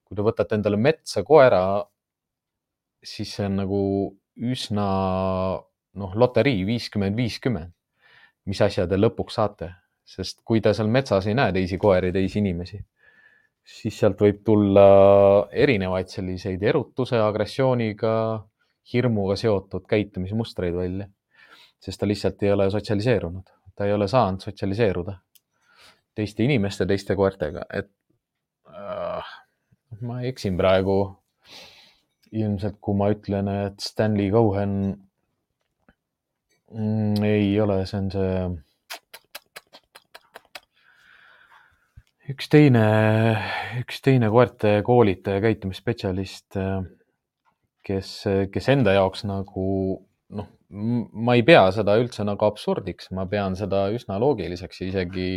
[0.08, 1.84] kui te võtate endale metsa koera,
[3.04, 3.80] siis see on nagu
[4.40, 4.86] üsna
[6.00, 7.74] noh, loterii viiskümmend, viiskümmend,
[8.48, 9.68] mis asja te lõpuks saate,
[10.08, 12.80] sest kui te seal metsas ei näe teisi koeri, teisi inimesi
[13.68, 14.84] siis sealt võib tulla
[15.52, 18.12] erinevaid selliseid erutuse, agressiooniga,
[18.92, 21.08] hirmuga seotud käitumismustreid välja.
[21.80, 25.18] Sest ta lihtsalt ei ole sotsialiseerunud, ta ei ole saanud sotsialiseeruda
[26.18, 27.90] teiste inimeste, teiste koertega, et
[28.74, 29.34] äh,
[30.02, 31.00] ma eksin praegu.
[32.28, 34.72] Ilmselt, kui ma ütlen, et Stanley Cohen
[36.74, 38.32] mm, ei ole, see on see
[42.34, 42.84] üks teine,
[43.80, 46.58] üks teine koerte koolitaja, käitumisspetsialist,
[47.88, 48.12] kes,
[48.52, 49.64] kes enda jaoks nagu
[50.36, 55.28] noh, ma ei pea seda üldse nagu absurdiks, ma pean seda üsna loogiliseks ja isegi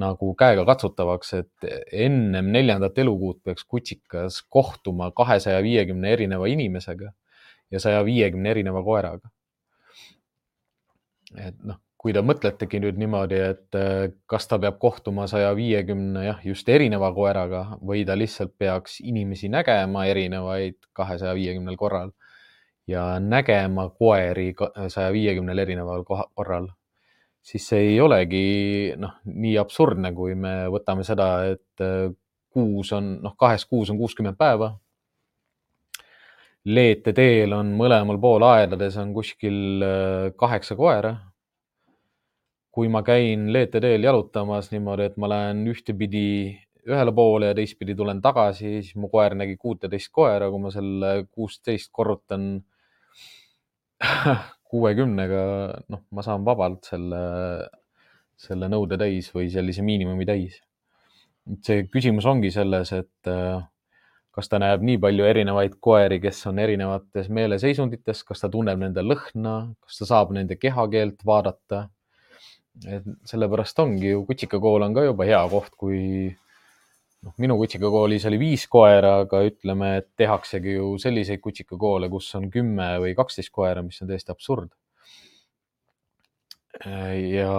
[0.00, 1.66] nagu käegakatsutavaks, et
[2.06, 7.10] ennem neljandat elukuud peaks kutsikas kohtuma kahesaja viiekümne erineva inimesega
[7.70, 9.30] ja saja viiekümne erineva koeraga.
[11.38, 16.24] et noh, kui te mõtletegi nüüd niimoodi, et äh, kas ta peab kohtuma saja viiekümne
[16.24, 22.10] jah, just erineva koeraga või ta lihtsalt peaks inimesi nägema erinevaid kahesaja viiekümnel korral
[22.90, 24.50] ja nägema koeri
[24.88, 26.68] saja viiekümnel erineval korral,
[27.42, 28.44] siis see ei olegi
[28.98, 32.10] noh, nii absurdne, kui me võtame seda, et äh,
[32.50, 34.74] kuus on noh, kahes kuus on kuuskümmend päeva
[36.68, 41.16] Leete teel on mõlemal pool aedades on kuskil äh, kaheksa koera.
[42.70, 46.52] kui ma käin Leete teel jalutamas niimoodi, et ma lähen ühtepidi
[46.86, 51.26] ühele poole ja teistpidi tulen tagasi, siis mu koer nägi kuuteteist koera, kui ma selle
[51.32, 52.60] kuusteist korrutan
[54.70, 55.42] kuuekümnega,
[55.92, 57.20] noh, ma saan vabalt selle,
[58.40, 60.60] selle nõude täis või sellise miinimumi täis.
[61.66, 63.62] see küsimus ongi selles, et äh,
[64.36, 69.02] kas ta näeb nii palju erinevaid koeri, kes on erinevates meeleseisundites, kas ta tunneb nende
[69.02, 71.88] lõhna, kas ta saab nende kehakeelt vaadata.
[72.86, 76.30] et sellepärast ongi ju kutsikakool on ka juba hea koht, kui
[77.26, 82.48] noh, minu kutsikakoolis oli viis koera, aga ütleme, et tehaksegi ju selliseid kutsikakoole, kus on
[82.52, 84.72] kümme või kaksteist koera, mis on täiesti absurd.
[86.86, 87.52] ja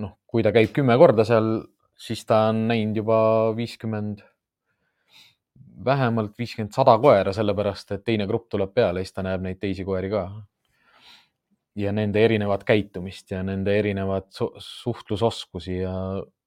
[0.00, 1.56] noh, kui ta käib kümme korda seal,
[1.94, 3.18] siis ta on näinud juba
[3.56, 4.24] viiskümmend
[5.84, 9.84] vähemalt viiskümmend, sada koera, sellepärast et teine grupp tuleb peale, siis ta näeb neid teisi
[9.86, 10.24] koeri ka.
[11.74, 15.94] ja nende erinevat käitumist ja nende erinevat su suhtlusoskusi ja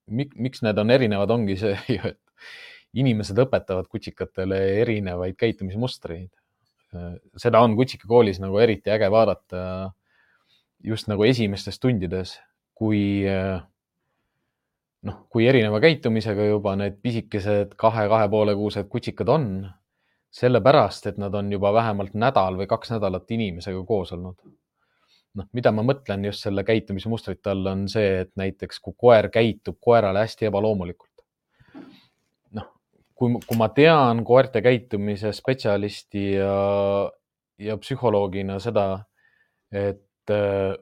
[0.07, 6.31] mik, miks need on erinevad, ongi see ju, et inimesed õpetavad kutsikatele erinevaid käitumismustreid.
[7.37, 9.91] seda on kutsikakoolis nagu eriti äge vaadata
[10.83, 12.37] just nagu esimestes tundides,
[12.77, 13.25] kui
[15.07, 19.49] noh, kui erineva käitumisega juba need pisikesed kahe, kahe poole kuused kutsikad on,
[20.37, 24.39] sellepärast et nad on juba vähemalt nädal või kaks nädalat inimesega koos olnud.
[25.37, 29.77] Noh, mida ma mõtlen just selle käitumismustrite all, on see, et näiteks kui koer käitub
[29.83, 31.13] koerale hästi ebaloomulikult.
[32.57, 32.71] noh,
[33.15, 36.57] kui, kui ma tean koerte käitumise spetsialisti ja,
[37.59, 38.87] ja psühholoogina seda,
[39.71, 40.73] et äh,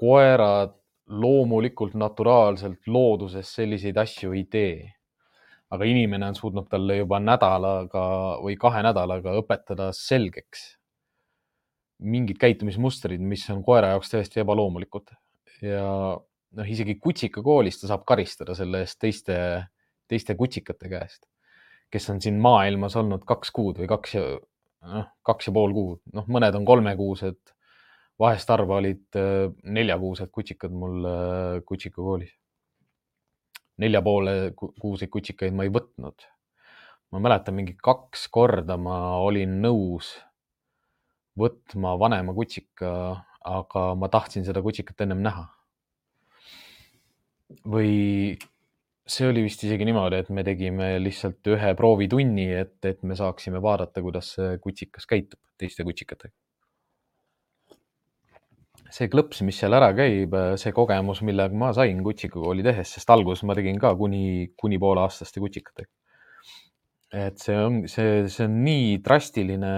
[0.00, 0.76] koerad
[1.10, 4.92] loomulikult naturaalselt looduses selliseid asju ei tee.
[5.70, 8.02] aga inimene on suutnud talle juba nädalaga
[8.42, 10.79] või kahe nädalaga õpetada selgeks
[12.00, 15.12] mingid käitumismustrid, mis on koera jaoks täiesti ebaloomulikud
[15.64, 15.84] ja
[16.56, 19.36] noh, isegi kutsikakoolis ta saab karistada selle eest teiste,
[20.08, 21.24] teiste kutsikate käest,
[21.92, 24.24] kes on siin maailmas olnud kaks kuud või kaks ja
[24.88, 27.40] noh, kaks ja pool kuud, noh, mõned on kolmekuused
[28.20, 32.34] vahest harva olid äh, neljakuused kutsikad mul äh, kutsikakoolis.
[33.80, 36.26] nelja poole kuuseid kutsikaid ma ei võtnud.
[37.10, 40.12] ma mäletan, mingi kaks korda ma olin nõus
[41.40, 42.92] võtma vanema kutsika,
[43.50, 45.48] aga ma tahtsin seda kutsikat ennem näha.
[47.66, 48.36] või
[49.10, 53.58] see oli vist isegi niimoodi, et me tegime lihtsalt ühe proovitunni, et, et me saaksime
[53.62, 56.36] vaadata, kuidas see kutsikas käitub teiste kutsikatega
[58.94, 63.44] see klõps, mis seal ära käib, see kogemus, millega ma sain kutsikakooli tehes, sest alguses
[63.46, 65.90] ma tegin ka kuni, kuni pooleaastaste kutsikatega.
[67.10, 69.72] Et see on, see, see on nii drastiline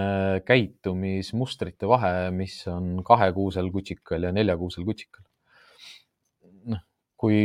[0.45, 5.25] käitumismustrite vahe, mis on kahekuusel kutsikal ja neljakuusel kutsikal.
[6.69, 6.83] noh,
[7.17, 7.41] kui,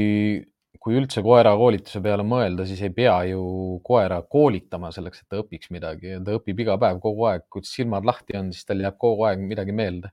[0.78, 3.43] kui üldse koera koolituse peale mõelda, siis ei pea ju
[3.86, 6.18] koera koolitama selleks, et ta õpiks midagi.
[6.24, 9.41] ta õpib iga päev kogu aeg, kui silmad lahti on, siis tal jääb kogu aeg
[9.45, 10.12] midagi meelde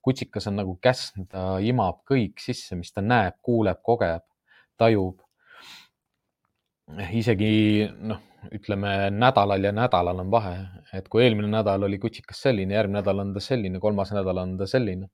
[0.00, 4.24] kutsikas on nagu käsn, ta imab kõik sisse, mis ta näeb, kuuleb, kogeb,
[4.80, 5.20] tajub.
[7.14, 8.22] isegi noh,
[8.54, 10.54] ütleme nädalal ja nädalal on vahe,
[10.96, 14.56] et kui eelmine nädal oli kutsikas selline, järgmine nädal on ta selline, kolmas nädal on
[14.58, 15.08] ta selline.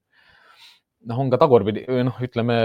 [1.07, 2.57] noh, on ka tagurpidi, noh, ütleme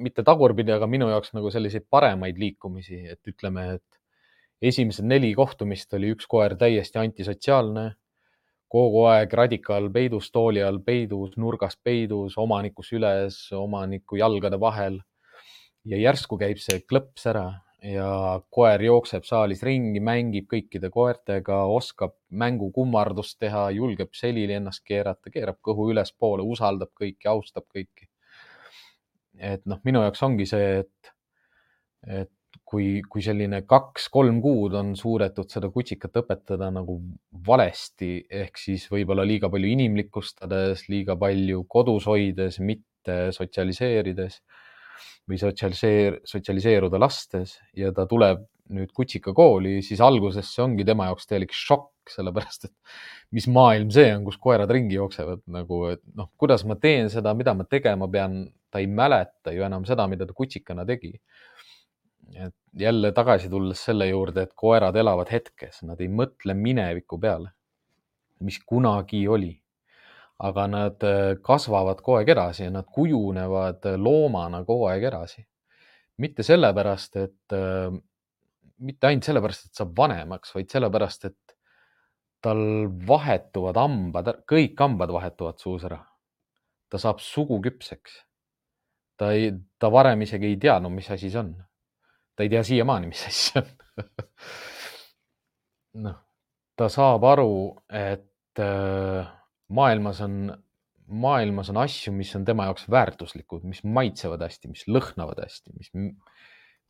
[0.00, 5.92] mitte tagurpidi, aga minu jaoks nagu selliseid paremaid liikumisi, et ütleme, et esimesed neli kohtumist
[5.98, 7.90] oli üks koer täiesti antisotsiaalne
[8.72, 15.00] kogu aeg radikaal peidus, tooli all peidus, nurgas peidus, omaniku süles, omaniku jalgade vahel.
[15.84, 17.46] ja järsku käib see klõps ära
[17.82, 25.32] ja koer jookseb saalis ringi, mängib kõikide koertega, oskab mängukummardust teha, julgeb selili ennast keerata,
[25.34, 28.08] keerab kõhu ülespoole, usaldab kõiki, austab kõiki.
[29.38, 31.12] et noh, minu jaoks ongi see, et,
[32.06, 32.30] et
[32.64, 37.00] kui, kui selline kaks-kolm kuud on suudetud seda kutsikat õpetada nagu
[37.46, 44.38] valesti, ehk siis võib-olla liiga palju inimlikustades, liiga palju kodus hoides, mitte sotsialiseerides
[45.28, 51.28] või sotsialiseer-, sotsialiseeruda lastes ja ta tuleb nüüd kutsikakooli, siis alguses see ongi tema jaoks
[51.28, 51.90] täielik šokk.
[52.10, 52.72] sellepärast et
[53.30, 57.30] mis maailm see on, kus koerad ringi jooksevad nagu, et noh, kuidas ma teen seda,
[57.38, 58.40] mida ma tegema pean,
[58.74, 61.12] ta ei mäleta ju enam seda, mida ta kutsikana tegi.
[62.32, 67.52] et jälle tagasi tulles selle juurde, et koerad elavad hetkes, nad ei mõtle mineviku peale,
[68.40, 69.52] mis kunagi oli
[70.42, 75.46] aga nad äh, kasvavad kogu aeg edasi ja nad kujunevad loomana kogu aeg edasi.
[76.22, 77.90] mitte sellepärast, et, äh,
[78.78, 81.56] mitte ainult sellepärast, et saab vanemaks, vaid sellepärast, et
[82.42, 82.60] tal
[83.08, 86.02] vahetuvad hambad, kõik hambad vahetuvad suus ära.
[86.90, 88.18] ta saab suguküpseks.
[89.16, 91.54] ta ei, ta varem isegi ei teadnud, mis asi see on.
[92.36, 93.70] ta ei tea siiamaani, mis asi see on
[95.94, 96.18] noh,
[96.76, 97.54] ta saab aru,
[97.88, 99.26] et äh,
[99.72, 100.52] maailmas on,
[101.06, 105.92] maailmas on asju, mis on tema jaoks väärtuslikud, mis maitsevad hästi, mis lõhnavad hästi, mis,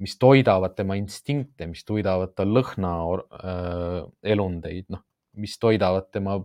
[0.03, 3.99] mis toidavad tema instinkte, mis toidavad ta lõhna äh,
[4.35, 5.05] elundeid, noh,
[5.39, 6.41] mis toidavad tema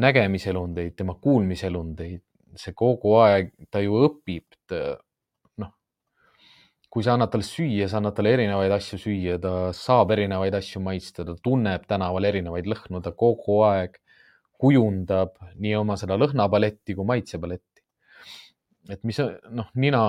[0.00, 2.22] nägemiselundeid, tema kuulmiselundeid,
[2.58, 4.46] see kogu aeg, ta ju õpib,
[5.60, 5.72] noh,
[6.90, 10.82] kui sa annad talle süüa, sa annad talle erinevaid asju süüa, ta saab erinevaid asju
[10.82, 13.98] maitsta, ta tunneb tänaval erinevaid lõhnu, ta kogu aeg
[14.60, 17.66] kujundab nii oma seda lõhnapaletti kui maitsepaletti.
[18.90, 19.20] et mis
[19.54, 20.00] noh, nina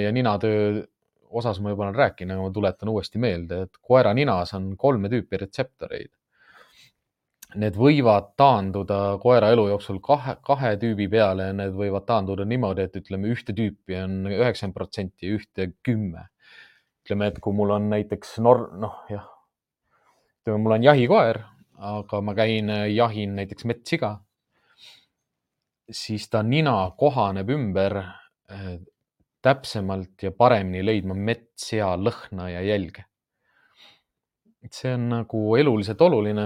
[0.00, 0.82] ja ninatöö
[1.34, 5.10] osas ma juba olen rääkinud, aga ma tuletan uuesti meelde, et koera ninas on kolme
[5.12, 6.12] tüüpi retseptoreid.
[7.62, 12.96] Need võivad taanduda koera elu jooksul kahe, kahe tüübi peale need võivad taanduda niimoodi, et
[12.98, 16.28] ütleme, ühte tüüpi on üheksakümmend protsenti ja ühte kümme.
[17.04, 19.26] ütleme, et kui mul on näiteks nor-, noh jah,
[20.42, 21.42] ütleme, mul on jahikoer
[21.78, 24.18] aga ma käin, äh, jahin näiteks metssiga,
[25.90, 28.76] siis ta nina kohaneb ümber äh,
[29.42, 33.04] täpsemalt ja paremini leidma metssea lõhna ja jälge.
[34.64, 36.44] et see on nagu eluliselt oluline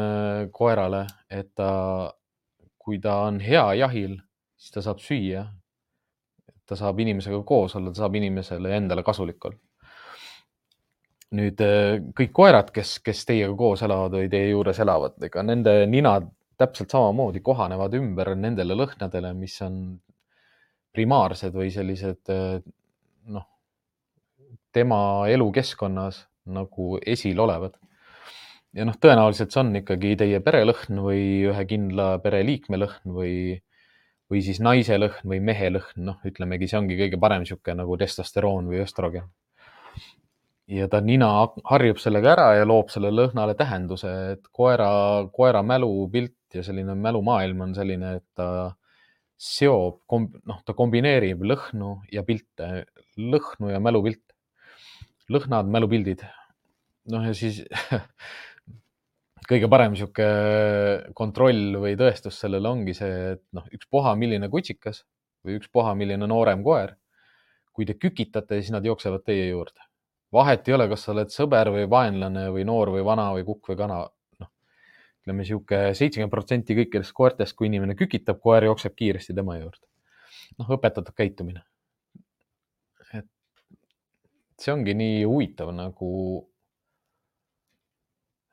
[0.50, 2.10] koerale, et ta,
[2.74, 4.16] kui ta on hea jahil,
[4.58, 5.44] siis ta saab süüa.
[6.66, 9.67] ta saab inimesega koos olla, ta saab inimesele endale kasulik olla
[11.36, 15.82] nüüd äh, kõik koerad, kes, kes teiega koos elavad või teie juures elavad, ega nende
[15.90, 19.98] ninad täpselt samamoodi kohanevad ümber nendele lõhnadele, mis on
[20.96, 22.56] primaarsed või sellised äh,
[23.34, 23.44] noh,
[24.72, 27.76] tema elukeskkonnas nagu esil olevad.
[28.72, 33.34] ja noh, tõenäoliselt see on ikkagi teie perelõhn või ühe kindla pereliikme lõhn või,
[34.32, 38.00] või siis naise lõhn või mehe lõhn, noh, ütlemegi, see ongi kõige parem niisugune nagu
[38.00, 39.28] testosteroon või östrogen
[40.68, 41.28] ja ta nina
[41.70, 44.90] harjub sellega ära ja loob sellele lõhnale tähenduse, et koera,
[45.32, 48.48] koera mälupilt ja selline mälumaailm on selline, et ta
[49.38, 50.02] seob,
[50.50, 52.84] noh, ta kombineerib lõhnu ja pilte,
[53.16, 54.24] lõhnu ja mälupilte.
[55.28, 56.24] lõhnad, mälupildid.
[57.12, 57.62] noh, ja siis
[59.50, 65.04] kõige parem niisugune kontroll või tõestus sellele ongi see, et noh, ükspuha, milline kutsikas
[65.44, 66.96] või ükspuha, milline noorem koer.
[67.72, 69.87] kui te kükitate, siis nad jooksevad teie juurde
[70.32, 73.72] vahet ei ole, kas sa oled sõber või vaenlane või noor või vana või kukk
[73.72, 74.02] või kana.
[74.42, 74.50] noh,
[75.22, 79.84] ütleme sihuke seitsekümmend protsenti kõikidest koertest, kui inimene kükitab, koer jookseb kiiresti tema juurde.
[80.58, 81.64] noh, õpetatud käitumine.
[83.14, 83.26] et
[84.60, 86.12] see ongi nii huvitav nagu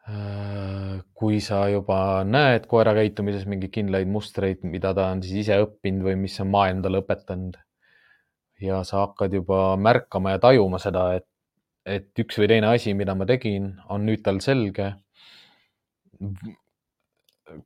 [0.07, 5.59] äh, kui sa juba näed koera käitumises mingeid kindlaid mustreid, mida ta on siis ise
[5.63, 7.61] õppinud või mis on maailm talle õpetanud.
[8.63, 11.25] ja sa hakkad juba märkama ja tajuma seda, et
[11.85, 14.93] et üks või teine asi, mida ma tegin, on nüüd tal selge.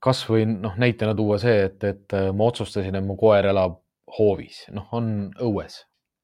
[0.03, 3.77] kasvõi noh, näitena tuua see, et, et äh, ma otsustasin, et mu koer elab
[4.17, 5.83] hoovis, noh, on õues,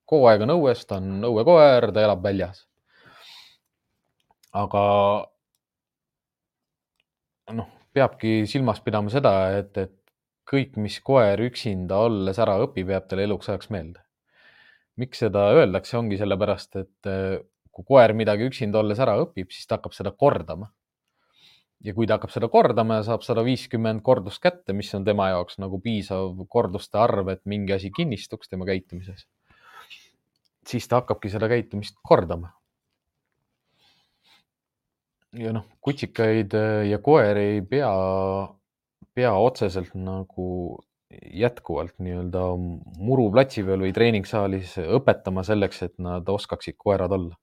[0.10, 2.66] kogu aeg on õues, ta on õuekoer, ta elab väljas.
[4.56, 4.82] aga
[7.56, 9.96] noh, peabki silmas pidama seda, et, et
[10.50, 14.02] kõik, mis koer üksinda olles ära õpib, jääb talle eluks ajaks meelde.
[14.96, 17.40] miks seda öeldakse, ongi sellepärast, et äh,
[17.76, 20.72] kui koer midagi üksinda olles ära õpib, siis ta hakkab seda kordama.
[21.86, 25.28] ja kui ta hakkab seda kordama ja saab sada viiskümmend kordust kätte, mis on tema
[25.30, 29.28] jaoks nagu piisav korduste arv, et mingi asi kinnistuks tema käitumises,
[30.66, 32.54] siis ta hakkabki seda käitumist kordama.
[35.36, 36.56] ja noh, kutsikaid
[36.90, 37.92] ja koeri ei pea,
[39.14, 40.46] pea otseselt nagu
[41.12, 42.44] jätkuvalt nii-öelda
[43.04, 47.36] muruplatsi peal või treeningsaalis õpetama selleks, et nad oskaksid koerad olla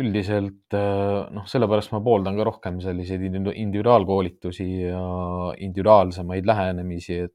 [0.00, 5.04] üldiselt äh, noh, sellepärast ma pooldan ka rohkem selliseid individuaalkoolitusi ja
[5.62, 7.34] individuaalsemaid lähenemisi, et,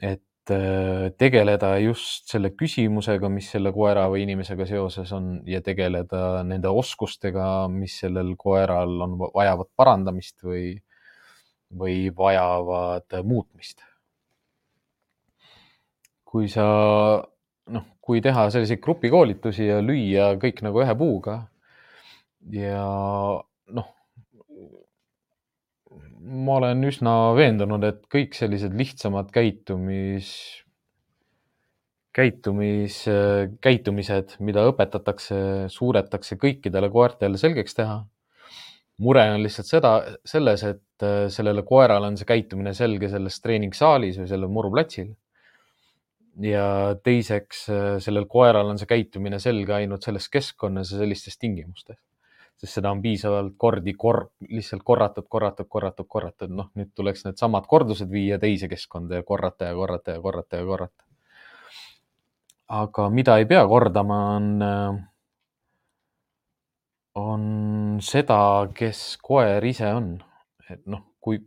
[0.00, 6.44] et äh, tegeleda just selle küsimusega, mis selle koera või inimesega seoses on ja tegeleda
[6.46, 10.74] nende oskustega, mis sellel koeral on, vajavad parandamist või,
[11.70, 13.86] või vajavad muutmist.
[16.30, 16.64] kui sa,
[17.70, 21.36] noh, kui teha selliseid grupikoolitusi ja lüüa kõik nagu ühe puuga
[22.54, 22.84] ja
[23.76, 23.88] noh,
[26.20, 30.30] ma olen üsna veendunud, et kõik sellised lihtsamad käitumis,
[32.16, 33.02] käitumis,
[33.62, 35.40] käitumised, mida õpetatakse,
[35.72, 38.00] suudetakse kõikidele koertele selgeks teha.
[39.00, 39.90] mure on lihtsalt seda,
[40.28, 45.14] selles, et sellele koerale on see käitumine selge selles treeningssaalis või sellel muruplatsil.
[46.38, 47.64] Ja teiseks,
[48.04, 51.98] sellel koeral on see käitumine selge ainult selles keskkonnas ja sellistes tingimustes
[52.60, 57.68] sest seda on piisavalt kordi kor-, lihtsalt korratud, korratud, korratud, korratud, noh, nüüd tuleks needsamad
[57.70, 61.04] kordused viia teise keskkonda ja korrata ja korrata ja korrata ja korrata.
[62.80, 64.50] aga mida ei pea kordama, on,
[67.18, 67.46] on
[68.04, 68.42] seda,
[68.74, 70.12] kes koer ise on.
[70.70, 71.40] et noh, kui,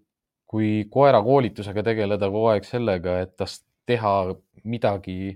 [0.49, 4.13] kui koera koolitusega tegeleda kogu aeg sellega, et tast teha
[4.63, 5.33] midagi,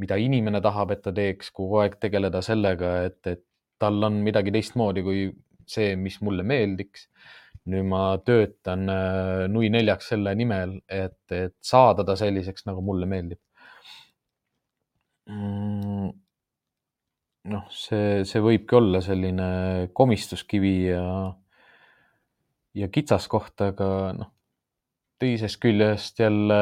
[0.00, 3.44] mida inimene tahab, et ta teeks, kogu aeg tegeleda sellega, et, et
[3.82, 5.28] tal on midagi teistmoodi kui
[5.68, 7.08] see, mis mulle meeldiks.
[7.70, 13.06] nüüd ma töötan äh, nui neljaks selle nimel, et, et saada ta selliseks, nagu mulle
[13.06, 13.38] meeldib
[15.30, 16.08] mm,.
[17.52, 19.48] noh, see, see võibki olla selline
[19.94, 21.06] komistuskivi ja,
[22.82, 24.32] ja kitsaskoht, aga noh,
[25.22, 26.60] teisest küljest jälle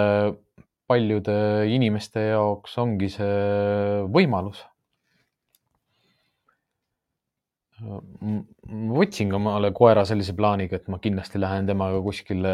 [0.91, 1.38] paljude
[1.70, 3.38] inimeste jaoks ongi see
[4.11, 4.64] võimalus
[7.80, 12.53] ma võtsin omale koera sellise plaaniga, et ma kindlasti lähen temaga kuskile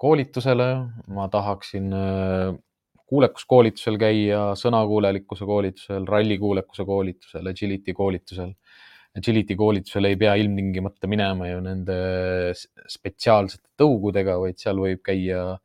[0.00, 0.68] koolitusele,
[1.16, 2.52] ma tahaksin äh,
[3.12, 8.54] kuulekuskoolitusel käia, sõnakuulelikkuse koolitusel, rallikuulekuse koolitusel, agility koolitusel.
[9.16, 11.96] Agility koolitusel ei pea ilmtingimata minema ju nende
[12.88, 15.58] spetsiaalsete tõugudega, vaid seal võib käia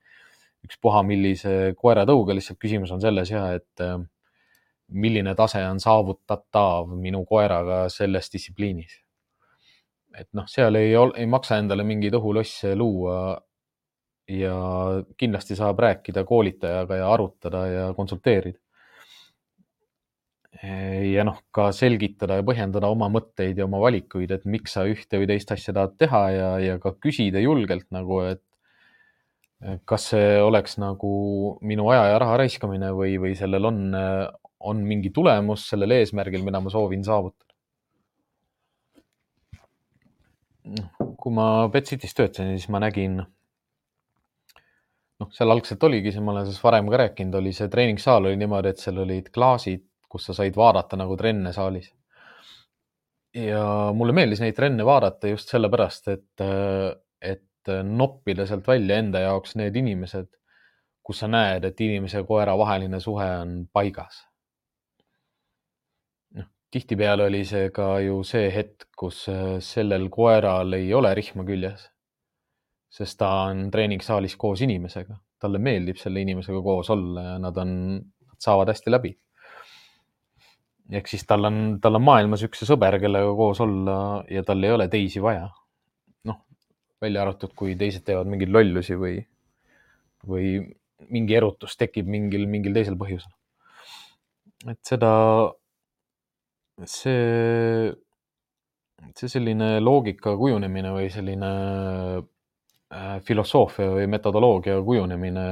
[0.65, 3.99] ükspuha millise koeratõuga, lihtsalt küsimus on selles ja et äh,
[4.87, 9.01] milline tase on saavutatav minu koeraga selles distsipliinis.
[10.17, 13.41] et noh, seal ei, ei maksa endale mingeid õhulosse luua.
[14.27, 14.53] ja
[15.17, 18.59] kindlasti saab rääkida koolitajaga ja arutada ja konsulteerida.
[21.13, 25.19] ja noh, ka selgitada ja põhjendada oma mõtteid ja oma valikuid, et miks sa ühte
[25.19, 28.43] või teist asja tahad teha ja, ja ka küsida julgelt nagu, et
[29.89, 31.13] kas see oleks nagu
[31.65, 33.79] minu aja ja raha raiskamine või, või sellel on
[34.59, 37.43] on mingi tulemus sellel eesmärgil, mida ma soovin saavutada.
[41.17, 43.21] kui ma Betcity's töötasin, siis ma nägin,
[45.21, 48.39] noh, seal algselt oligi see, ma olen sellest varem ka rääkinud, oli see treeningsaal oli
[48.41, 51.93] niimoodi, et seal olid klaasid, kus sa said vaadata nagu trenne saalis.
[53.37, 53.63] ja
[53.95, 56.43] mulle meeldis neid trenne vaadata just sellepärast, et,
[57.71, 60.29] et noppida sealt välja enda jaoks need inimesed,
[61.03, 64.27] kus sa näed, et inimese ja koera vaheline suhe on paigas
[66.71, 71.87] tihtipeale oli see ka ju see hetk, kus äh, sellel koeral ei ole rihma küljes.
[72.97, 77.71] sest ta on treeningssaalis koos inimesega, talle meeldib selle inimesega koos olla ja nad on,
[77.99, 79.11] nad saavad hästi läbi.
[80.91, 84.71] ehk siis tal on, tal on maailmas üks sõber, kellega koos olla ja tal ei
[84.71, 85.49] ole teisi vaja.
[87.01, 89.19] Välja arvatud, kui teised teevad mingeid lollusi või,
[90.27, 90.51] või
[91.13, 93.31] mingi erutus tekib mingil, mingil teisel põhjusel.
[94.71, 95.11] et seda
[96.89, 97.91] see,
[99.13, 101.51] see selline loogika kujunemine või selline
[102.17, 105.47] äh, filosoofia või metodoloogia kujunemine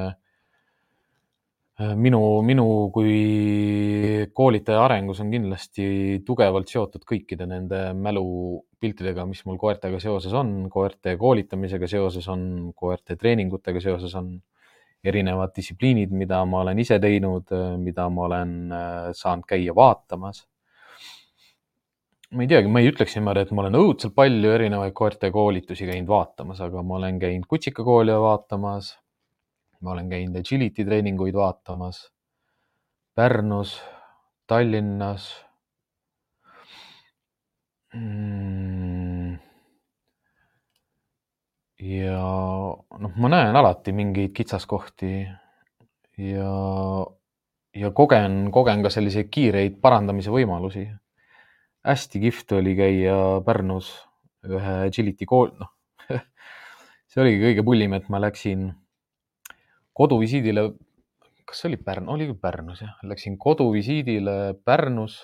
[1.99, 2.65] minu, minu
[2.95, 5.87] kui koolitaja arengus on kindlasti
[6.27, 12.45] tugevalt seotud kõikide nende mälupiltidega, mis mul koertega seoses on, koerte koolitamisega seoses on,
[12.75, 14.35] koerte treeningutega seoses on,
[15.05, 20.45] erinevad distsipliinid, mida ma olen ise teinud, mida ma olen äh, saanud käia vaatamas
[22.35, 25.87] ma ei teagi, ma ei ütleks niimoodi, et ma olen õudselt palju erinevaid koerte koolitusi
[25.87, 28.95] käinud vaatamas, aga ma olen käinud kutsikakooli vaatamas.
[29.85, 32.07] Ma olen käinud agility treeninguid vaatamas.
[33.15, 33.77] Pärnus,
[34.49, 35.29] Tallinnas.
[37.95, 39.37] Mm..
[41.79, 42.17] ja
[42.99, 45.11] noh, ma näen alati mingeid kitsaskohti
[46.17, 46.49] ja,
[47.75, 50.89] ja kogen, kogen ka selliseid kiireid parandamise võimalusi.
[51.85, 53.15] Hästi kihvt oli käia
[53.45, 53.93] Pärnus
[54.49, 55.71] ühe agility kool, noh
[57.09, 58.73] see oligi kõige pullim, et ma läksin
[59.95, 60.69] koduvisiidile
[61.45, 65.21] kas see oli Pärnu, oli küll Pärnus jah, läksin koduvisiidile Pärnus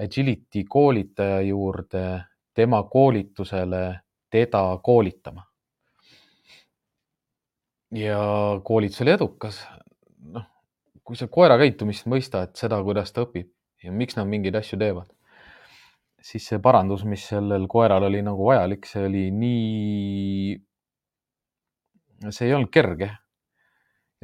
[0.00, 2.24] Agility koolitaja juurde,
[2.54, 5.46] tema koolitusele teda koolitama.
[7.94, 8.18] ja
[8.64, 9.66] koolitus oli edukas.
[10.18, 10.46] noh,
[11.04, 13.50] kui sa koera käitumist mõistad, seda, kuidas ta õpib
[13.84, 15.10] ja miks nad mingeid asju teevad,
[16.22, 20.56] siis see parandus, mis sellel koeral oli nagu vajalik, see oli nii,
[22.30, 23.12] see ei olnud kerge.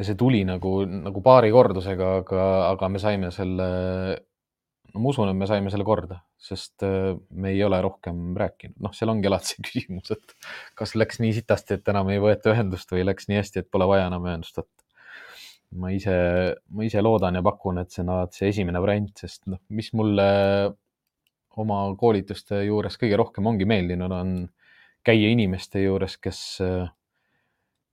[0.00, 3.70] Ja see tuli nagu, nagu paari kordusega, aga, aga me saime selle
[4.94, 8.78] no ma usun, et me saime selle korda, sest äh, me ei ole rohkem rääkinud,
[8.82, 10.36] noh, seal ongi alati see küsimus, et
[10.78, 13.88] kas läks nii sitasti, et enam ei võeta ühendust või läks nii hästi, et pole
[13.90, 14.76] vaja enam ühendust võtta.
[15.80, 16.14] ma ise,
[16.74, 19.92] ma ise loodan ja pakun, et see on alati see esimene variant, sest noh, mis
[19.94, 20.30] mulle
[21.60, 24.32] oma koolituste juures kõige rohkem ongi meeldinud, on
[25.06, 26.40] käia inimeste juures, kes,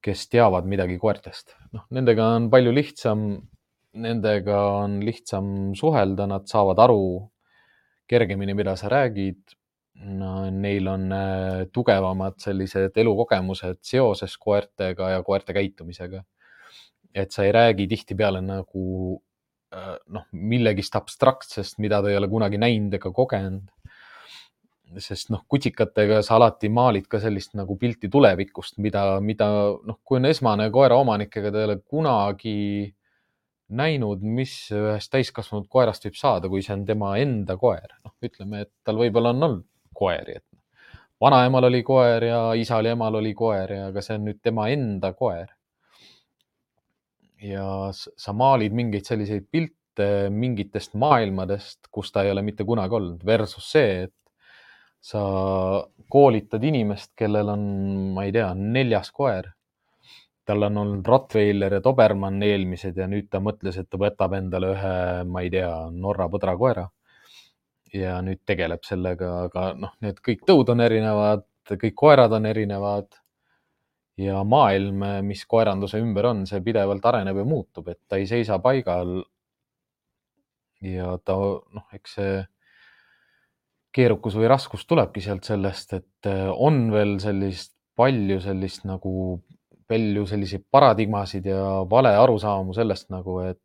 [0.02, 1.56] kes teavad midagi koertest.
[1.74, 3.28] noh, nendega on palju lihtsam
[3.98, 7.02] nendega on lihtsam suhelda, nad saavad aru
[8.10, 9.56] kergemini, mida sa räägid
[10.20, 10.50] no,.
[10.52, 16.24] Neil on äh, tugevamad sellised elukogemused seoses koertega ja koerte käitumisega.
[17.18, 19.22] et sa ei räägi tihtipeale nagu
[19.74, 23.72] äh, noh, millegist abstraktsest, mida ta ei ole kunagi näinud ega kogenud.
[25.04, 29.48] Sest noh, kutsikatega sa alati maalid ka sellist nagu pilti tulevikust, mida, mida
[29.86, 32.58] noh, kui on esmane koeraomanik, ega ta ei ole kunagi
[33.78, 37.98] näinud, mis ühest täiskasvanud koerast võib saada, kui see on tema enda koer.
[38.06, 39.66] noh, ütleme, et tal võib-olla on olnud
[39.98, 40.46] koeri, et
[41.22, 44.70] vanaemal oli koer ja isal ja emal oli koer ja, aga see on nüüd tema
[44.72, 45.50] enda koer.
[47.44, 53.26] ja sa maalid mingeid selliseid pilte mingitest maailmadest, kus ta ei ole mitte kunagi olnud,
[53.26, 54.14] versus see, et
[55.02, 55.22] sa
[56.10, 57.64] koolitad inimest, kellel on,
[58.16, 59.52] ma ei tea, neljas koer
[60.48, 64.72] tal on olnud Rottweiler ja Dobermann eelmised ja nüüd ta mõtles, et ta võtab endale
[64.76, 64.93] ühe,
[65.28, 66.88] ma ei tea, Norra põdrakoera.
[67.93, 73.08] ja nüüd tegeleb sellega, aga noh, need kõik tõud on erinevad, kõik koerad on erinevad.
[74.18, 78.60] ja maailm, mis koeranduse ümber on, see pidevalt areneb ja muutub, et ta ei seisa
[78.60, 79.24] paigal.
[80.82, 82.45] ja ta noh, eks see
[83.96, 89.12] keerukus või raskus tulebki sealt sellest, et on veel sellist palju sellist nagu
[89.88, 93.62] palju selliseid paradigmasid ja vale arusaamu sellest nagu, et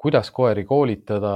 [0.00, 1.34] kuidas koeri koolitada,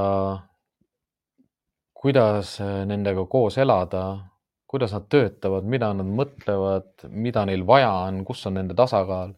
[2.00, 4.04] kuidas äh, nendega koos elada,
[4.70, 9.34] kuidas nad töötavad, mida nad mõtlevad, mida neil vaja on, kus on nende tasakaal.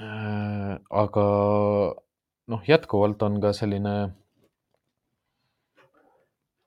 [0.00, 1.26] Äh, aga
[2.48, 3.96] noh, jätkuvalt on ka selline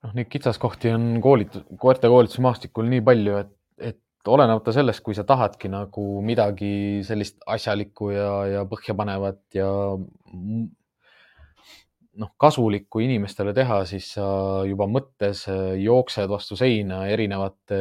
[0.03, 3.53] noh, neid kitsaskohti on koolitus, koerte koolitusmaastikul nii palju, et,
[3.91, 9.69] et olenemata sellest, kui sa tahadki nagu midagi sellist asjalikku ja, ja põhjapanevat ja
[12.13, 14.25] noh, kasulikku inimestele teha, siis sa
[14.69, 15.45] juba mõttes
[15.81, 17.79] jooksed vastu seina erinevate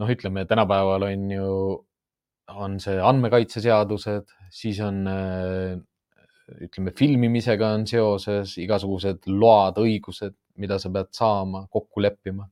[0.00, 1.48] noh, ütleme tänapäeval on ju,
[2.52, 5.04] on see andmekaitseseadused, siis on
[6.52, 12.48] ütleme, filmimisega on seoses igasugused load, õigused, mida sa pead saama, kokku leppima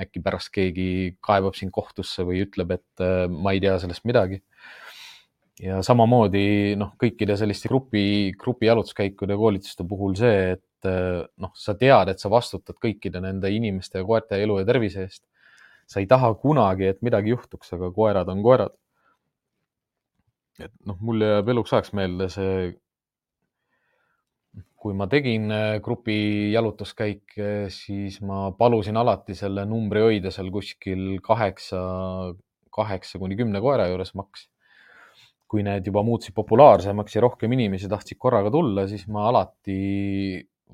[0.00, 4.42] äkki pärast keegi kaebab sind kohtusse või ütleb, et äh, ma ei tea sellest midagi.
[5.62, 11.52] ja samamoodi noh, kõikide selliste grupi, grupi jalutuskäikude ja koolituste puhul see, et äh, noh,
[11.54, 15.22] sa tead, et sa vastutad kõikide nende inimeste ja koerte elu ja tervise eest.
[15.86, 18.74] sa ei taha kunagi, et midagi juhtuks, aga koerad on koerad.
[20.58, 22.74] et noh, mul jääb eluks ajaks meelde see
[24.84, 31.22] kui ma tegin äh, grupi jalutuskäike, siis ma palusin alati selle numbri hoida seal kuskil
[31.24, 31.78] kaheksa,
[32.74, 34.50] kaheksa kuni kümne koera juures maks.
[35.54, 39.76] kui need juba muutusid populaarsemaks ja rohkem inimesi tahtsid korraga tulla, siis ma alati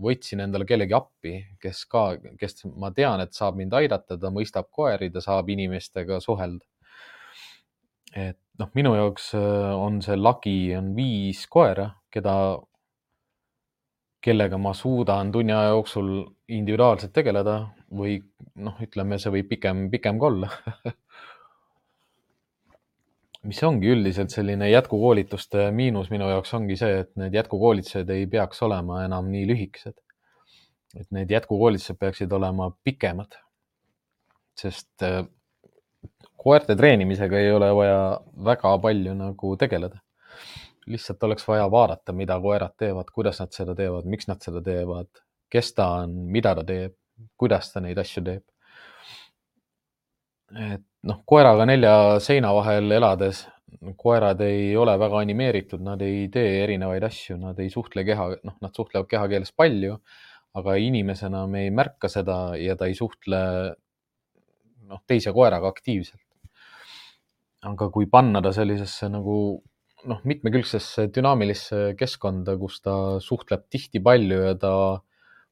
[0.01, 2.05] võtsin endale kellegi appi, kes ka,
[2.41, 6.65] kes ma tean, et saab mind aidata, ta mõistab koeri, ta saab inimestega suhelda.
[8.17, 12.35] et noh, minu jaoks äh, on see lagi on viis koera, keda
[14.21, 16.11] kellega ma suudan tunni aja jooksul
[16.53, 17.57] individuaalselt tegeleda
[17.97, 18.19] või
[18.61, 20.51] noh, ütleme, see võib pikem, pikem ka olla
[23.49, 28.63] mis ongi üldiselt selline jätkukoolituste miinus minu jaoks ongi see, et need jätkukoolitused ei peaks
[28.67, 29.97] olema enam nii lühikesed.
[31.01, 33.39] et need jätkukoolitused peaksid olema pikemad.
[34.61, 35.25] sest äh,
[36.37, 40.01] koerte treenimisega ei ole vaja väga palju nagu tegeleda
[40.91, 45.11] lihtsalt oleks vaja vaadata, mida koerad teevad, kuidas nad seda teevad, miks nad seda teevad,
[45.51, 46.97] kes ta on, mida ta teeb,
[47.41, 48.45] kuidas ta neid asju teeb.
[50.51, 53.45] et noh, koeraga nelja seina vahel elades,
[53.97, 58.57] koerad ei ole väga animeeritud, nad ei tee erinevaid asju, nad ei suhtle keha, noh,
[58.61, 60.01] nad suhtlevad kehakeeles palju,
[60.59, 63.41] aga inimesena me ei märka seda ja ta ei suhtle
[64.91, 66.27] noh, teise koeraga aktiivselt.
[67.61, 69.35] aga kui panna ta sellisesse nagu
[70.09, 72.95] noh, mitmekülgsesse dünaamilisse keskkonda, kus ta
[73.25, 74.75] suhtleb tihti palju ja ta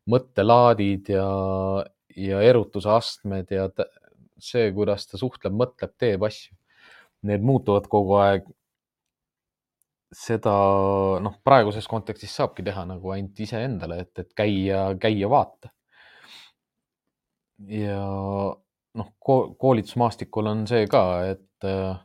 [0.09, 1.27] mõttelaadid ja,
[2.17, 3.69] ja erutuse astmed ja
[4.41, 6.57] see, kuidas ta suhtleb, mõtleb, teeb asju
[7.29, 8.47] need muutuvad kogu aeg.
[10.15, 10.53] seda
[11.21, 15.69] noh, praeguses kontekstis saabki teha nagu ainult iseendale, et, et käia, käia vaata.
[17.69, 17.99] ja
[18.99, 21.03] noh, koolitusmaastikul on see ka,
[21.35, 21.99] et äh,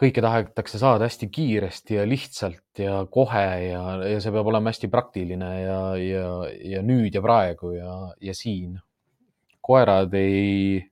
[0.00, 4.90] kõike tahetakse saada hästi kiiresti ja lihtsalt ja kohe ja, ja see peab olema hästi
[4.90, 6.26] praktiline ja, ja,
[6.74, 8.80] ja nüüd ja praegu ja, ja siin.
[9.64, 10.82] koerad ei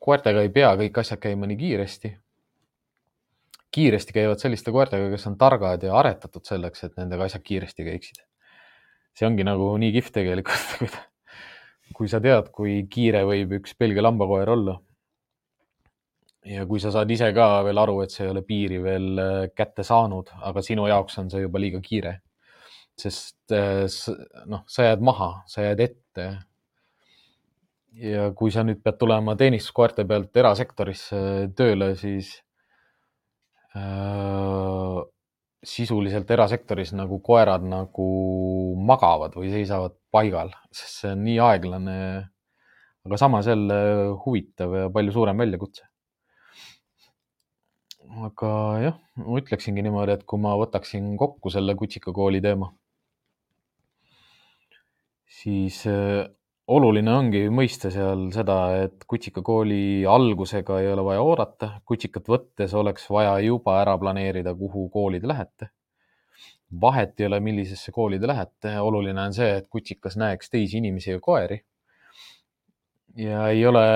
[0.00, 2.14] koertega ei pea kõik asjad käima nii kiiresti.
[3.70, 8.24] kiiresti käivad selliste koertega, kes on targad ja aretatud selleks, et nendega asjad kiiresti käiksid.
[9.14, 10.96] see ongi nagu nii kihvt tegelikult
[11.96, 14.78] kui sa tead, kui kiire võib üks Belgia lambakoer olla.
[16.46, 19.46] Ja kui sa saad ise ka veel aru, et sa ei ole piiri veel äh,
[19.56, 22.20] kätte saanud, aga sinu jaoks on see juba liiga kiire.
[23.00, 23.86] sest äh,
[24.46, 26.26] noh, sa jääd maha, sa jääd ette
[27.96, 31.20] ja kui sa nüüd pead tulema teenistuskoerte pealt erasektorisse
[31.56, 32.34] tööle, siis
[33.76, 35.00] äh,
[35.64, 38.08] sisuliselt erasektoris nagu koerad nagu
[38.80, 41.96] magavad või seisavad paigal, sest see on nii aeglane.
[43.04, 43.76] aga samas jälle
[44.24, 45.89] huvitav ja palju suurem väljakutse.
[48.10, 48.50] Aga
[48.82, 52.70] jah, ma ütleksingi niimoodi, et kui ma võtaksin kokku selle kutsikakooli teema,
[55.40, 56.26] siis äh,
[56.70, 63.06] oluline ongi mõista seal seda, et kutsikakooli algusega ei ole vaja oodata, kutsikat võttes oleks
[63.10, 65.70] vaja juba ära planeerida, kuhu kooli te lähete.
[66.80, 71.10] vahet ei ole, millisesse kooli te lähete, oluline on see, et kutsikas näeks teisi inimesi
[71.10, 71.64] ja koeri.
[73.16, 73.86] ja ei ole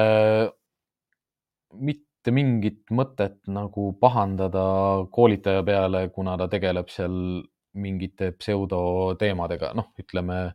[2.24, 7.44] mitte mingit mõtet nagu pahandada koolitaja peale, kuna ta tegeleb seal
[7.74, 10.54] mingite pseudoteemadega, noh, ütleme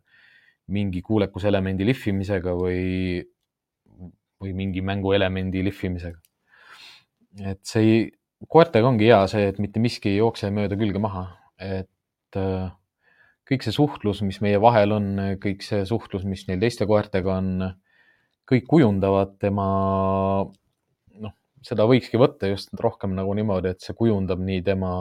[0.74, 3.22] mingi kuulekuselemendi lihvimisega või,
[4.42, 6.18] või mingi mänguelemendi lihvimisega.
[7.46, 8.12] et see ei,
[8.50, 11.28] koertega ongi hea see, et mitte miski ei jookse mööda külge maha,
[11.60, 12.72] et äh,
[13.46, 15.12] kõik see suhtlus, mis meie vahel on,
[15.44, 17.76] kõik see suhtlus, mis neil teiste koertega on,
[18.50, 19.68] kõik kujundavad tema,
[21.66, 24.92] seda võikski võtta just rohkem nagu niimoodi, et see kujundab nii tema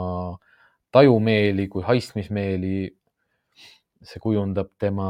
[0.91, 2.89] tajumeeli kui haistmismeeli
[3.99, 5.09] see kujundab tema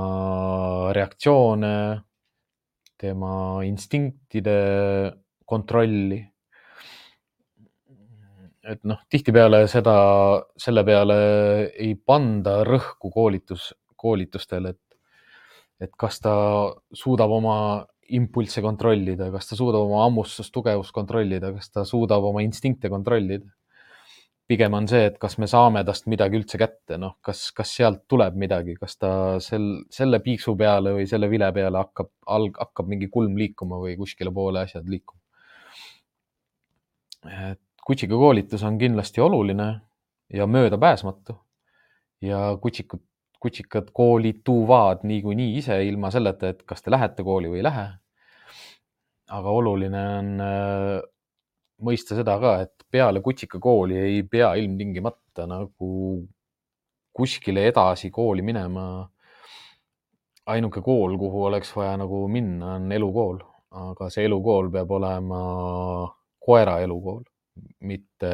[0.96, 2.02] reaktsioone,
[3.00, 4.58] tema instinktide
[5.46, 6.26] kontrolli.
[8.70, 9.94] et noh, tihtipeale seda,
[10.62, 11.16] selle peale
[11.74, 15.00] ei panda rõhku koolitus, koolitustel, et,
[15.82, 16.34] et kas ta
[16.94, 17.56] suudab oma
[18.18, 23.50] impulsse kontrollida, kas ta suudab oma ammustust, tugevust kontrollida, kas ta suudab oma instinkte kontrollida
[24.50, 28.06] pigem on see, et kas me saame tast midagi üldse kätte, noh, kas, kas sealt
[28.10, 29.12] tuleb midagi, kas ta
[29.44, 32.10] sel, selle piiksu peale või selle vile peale hakkab,
[32.58, 35.22] hakkab mingi kulm liikuma või kuskile poole asjad liikuma.
[37.52, 39.70] et kutsika koolitus on kindlasti oluline
[40.34, 41.36] ja möödapääsmatu
[42.26, 43.04] ja kutsikud,
[43.40, 47.88] kutsikad koolituvad niikuinii ise ilma selleta, et kas te lähete kooli või ei lähe.
[49.30, 50.30] aga oluline on
[51.86, 55.92] mõista seda ka, et peale kutsikakooli ei pea ilmtingimata nagu
[57.14, 59.10] kuskile edasi kooli minema.
[60.50, 63.38] ainuke kool, kuhu oleks vaja nagu minna, on elukool,
[63.70, 65.42] aga see elukool peab olema
[66.42, 67.22] koera elukool,
[67.86, 68.32] mitte,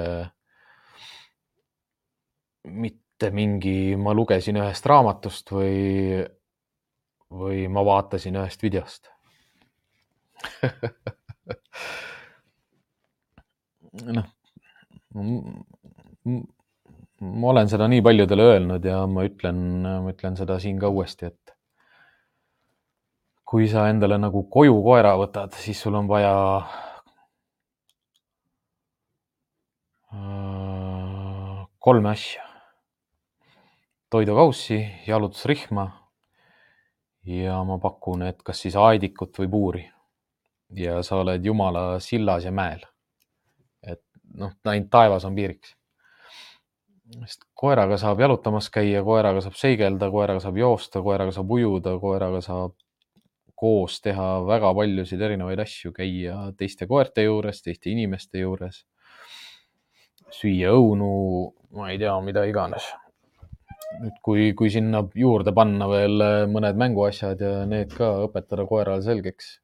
[2.64, 6.26] mitte mingi, ma lugesin ühest raamatust või,
[7.32, 9.10] või ma vaatasin ühest videost
[14.18, 14.28] noh,
[17.20, 21.26] ma olen seda nii paljudele öelnud ja ma ütlen, ma ütlen seda siin ka uuesti,
[21.32, 21.56] et
[23.46, 26.34] kui sa endale nagu koju koera võtad, siis sul on vaja
[30.12, 32.45] äh, kolme asja.
[34.10, 35.86] Toidukaussi, jalutusrihma
[37.26, 39.86] ja ma pakun, et kas siis aedikut või puuri.
[40.76, 42.82] ja sa oled jumala sillas ja mäel
[44.38, 45.76] noh, ainult taevas on piiriks.
[47.26, 52.42] sest koeraga saab jalutamas käia, koeraga saab seigelda, koeraga saab joosta, koeraga saab ujuda, koeraga
[52.42, 52.74] saab
[53.56, 58.82] koos teha väga paljusid erinevaid asju, käia teiste koerte juures, teiste inimeste juures,
[60.34, 61.12] süüa õunu,
[61.78, 62.90] ma ei tea, mida iganes.
[64.02, 69.56] Nüüd, kui, kui sinna juurde panna veel mõned mänguasjad ja need ka õpetada koerale selgeks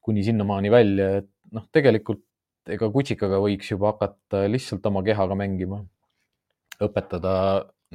[0.00, 2.24] kuni sinnamaani välja, et noh, tegelikult
[2.70, 5.84] ega kutsikaga võiks juba hakata lihtsalt oma kehaga mängima.
[6.80, 7.32] õpetada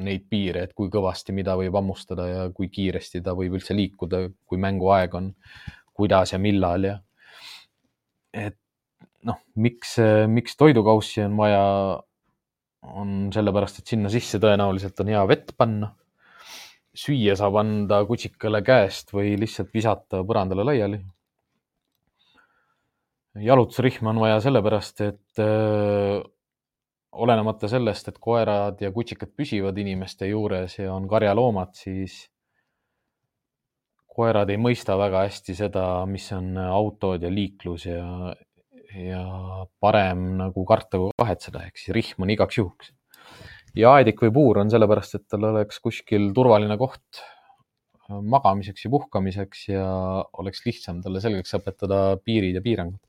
[0.05, 4.27] neid piire, et kui kõvasti mida võib hammustada ja kui kiiresti ta võib üldse liikuda,
[4.45, 5.31] kui mänguaeg on,
[5.95, 6.99] kuidas ja millal ja
[8.35, 8.57] et
[9.25, 9.95] noh, miks,
[10.29, 11.63] miks toidukaussi on vaja,
[12.93, 15.93] on sellepärast, et sinna sisse tõenäoliselt on hea vett panna.
[16.95, 21.01] süüa saab anda kutsikale käest või lihtsalt visata põrandale laiali
[23.35, 26.21] jalutusrihma on vaja sellepärast, et öö,
[27.11, 32.25] olenemata sellest, et koerad ja kutsikad püsivad inimeste juures ja on karjaloomad, siis
[34.15, 38.35] koerad ei mõista väga hästi seda, mis on autod ja liiklus ja,
[38.95, 39.23] ja
[39.83, 42.91] parem nagu karta kui kahetseda, ehk siis rihm on igaks juhuks.
[43.75, 47.23] ja aedik või puur on sellepärast, et tal oleks kuskil turvaline koht
[48.05, 49.87] magamiseks ja puhkamiseks ja
[50.37, 53.01] oleks lihtsam talle selgeks õpetada piirid ja piirangud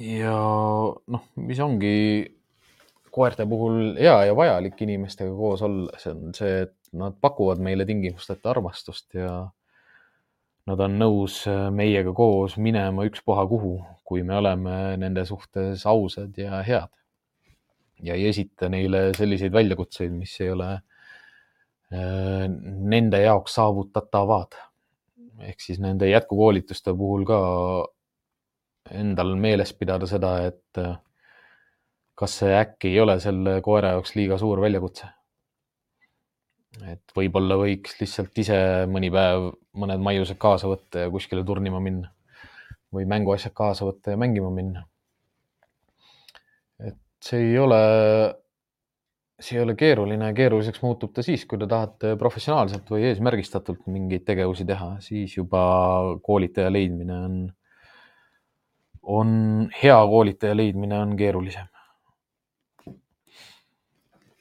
[0.00, 0.34] ja
[1.06, 1.96] noh, mis ongi
[3.14, 7.86] koerte puhul hea ja vajalik inimestega koos olla, see on see, et nad pakuvad meile
[7.86, 9.44] tingimusteta armastust ja
[10.68, 11.42] nad on nõus
[11.74, 16.90] meiega koos minema ükspuha kuhu, kui me oleme nende suhtes ausad ja head.
[18.04, 22.46] ja ei esita neile selliseid väljakutseid, mis ei ole äh,
[22.94, 24.56] nende jaoks saavutatavad.
[25.40, 27.40] ehk siis nende jätkukoolituste puhul ka
[28.90, 30.96] endal meeles pidada seda, et äh,
[32.14, 35.08] kas see äkki ei ole selle koera jaoks liiga suur väljakutse.
[36.82, 38.58] Et võib-olla võiks lihtsalt ise
[38.90, 42.10] mõni päev mõned maiused kaasa võtta ja kuskile turnima minna
[42.94, 44.84] või mänguasjad kaasa võtta ja mängima minna.
[46.82, 47.80] et see ei ole,
[49.40, 54.26] see ei ole keeruline, keeruliseks muutub ta siis, kui te tahate professionaalselt või eesmärgistatult mingeid
[54.26, 55.64] tegevusi teha, siis juba
[56.22, 57.44] koolitaja leidmine on
[59.04, 61.66] on hea koolitaja leidmine on keerulisem.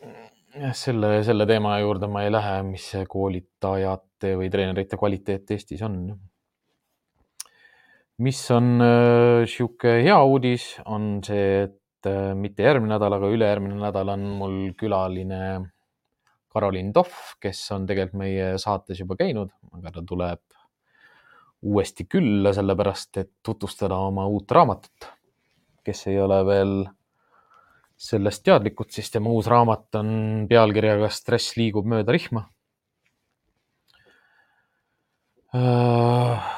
[0.03, 0.42] jah,
[0.77, 5.99] selle, selle teema juurde ma ei lähe, mis koolitajate või treenerite kvaliteet Eestis on.
[8.23, 14.13] mis on äh, hea uudis, on see, et äh, mitte järgmine nädal, aga ülejärgmine nädal
[14.13, 15.39] on mul külaline
[16.53, 20.43] Karoliin Tohv, kes on tegelikult meie saates juba käinud, aga ta tuleb
[21.63, 25.09] uuesti külla, sellepärast et tutvustada oma uut raamatut.
[25.83, 26.83] kes ei ole veel
[27.99, 30.09] sellest teadlikud, siis tema uus raamat on
[30.49, 32.47] pealkirjaga Stress liigub mööda rihma.
[35.53, 36.51] Äh,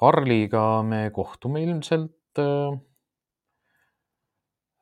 [0.00, 2.38] Karliga me kohtume ilmselt.
[2.38, 2.76] Äh,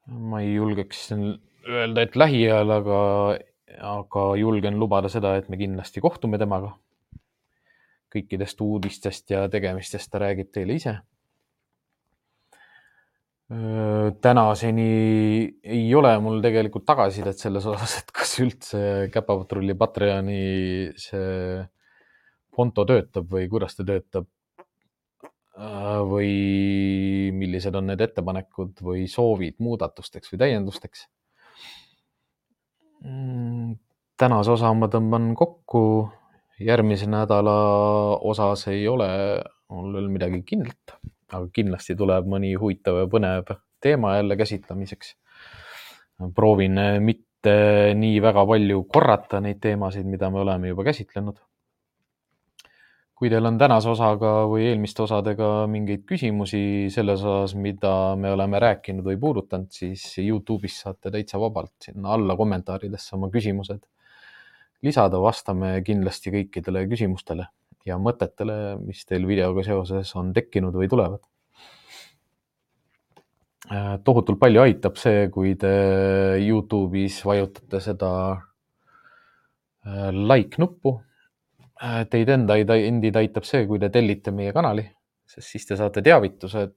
[0.09, 2.99] ma ei julgeks öelda, et lähiajal, aga,
[3.95, 6.75] aga julgen lubada seda, et me kindlasti kohtume temaga
[8.13, 10.97] kõikidest uudistest ja tegemistest ta räägib teile ise.
[14.21, 14.89] Tänaseni
[15.65, 18.81] ei ole mul tegelikult tagasisidet selles osas, et kas üldse
[19.13, 20.43] Käpapatrulli Patreoni
[21.01, 21.63] see
[22.53, 24.29] konto töötab või kuidas ta töötab.
[25.59, 31.01] või millised on need ettepanekud või soovid muudatusteks või täiendusteks.
[33.03, 33.73] Mm,
[34.15, 35.83] tänase osa ma tõmban kokku
[36.63, 37.57] järgmise nädala
[38.23, 39.09] osas ei ole
[39.71, 40.95] mul veel midagi kindlat,
[41.33, 45.17] aga kindlasti tuleb mõni huvitav ja põnev teema jälle käsitlemiseks.
[46.35, 47.53] proovin mitte
[47.95, 51.37] nii väga palju korrata neid teemasid, mida me oleme juba käsitlenud.
[53.19, 58.61] kui teil on tänase osaga või eelmiste osadega mingeid küsimusi selles osas, mida me oleme
[58.63, 63.83] rääkinud või puudutanud, siis Youtube'is saate täitsa vabalt sinna alla kommentaaridesse oma küsimused
[64.83, 67.49] lisada, vastame kindlasti kõikidele küsimustele
[67.87, 71.23] ja mõtetele, mis teil videoga seoses on tekkinud või tulevad.
[73.69, 75.71] Äh, tohutult palju aitab see, kui te
[76.41, 80.97] Youtube'is vajutate seda äh, like nuppu.
[81.83, 84.87] Äh, teid enda, endid aitab see, kui te tellite meie kanali,
[85.29, 86.75] sest siis te saate teavitused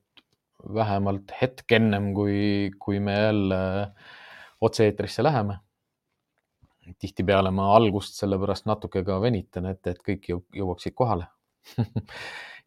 [0.76, 3.62] vähemalt hetk ennem, kui, kui me jälle
[4.62, 5.58] otse-eetrisse läheme
[7.00, 11.28] tihtipeale ma algust sellepärast natuke ka venitan, et, et kõik jõuaksid kohale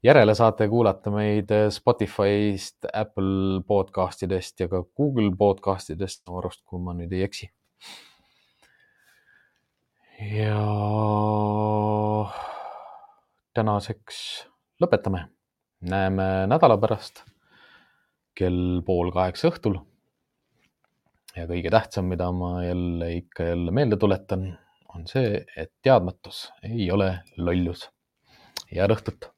[0.04, 6.94] järele saate kuulata meid Spotify'st, Apple podcastidest ja ka Google podcastidest, mu arust, kui ma
[6.96, 7.50] nüüd ei eksi.
[10.34, 10.58] ja
[13.54, 14.18] tänaseks
[14.82, 15.28] lõpetame.
[15.80, 17.24] näeme nädala pärast
[18.34, 19.78] kell pool kaheksa õhtul.
[21.36, 24.46] Ja kõige tähtsam, mida ma jälle ikka jälle meelde tuletan,
[24.94, 27.88] on see, et teadmatus ei ole lollus.
[28.74, 29.33] head õhtut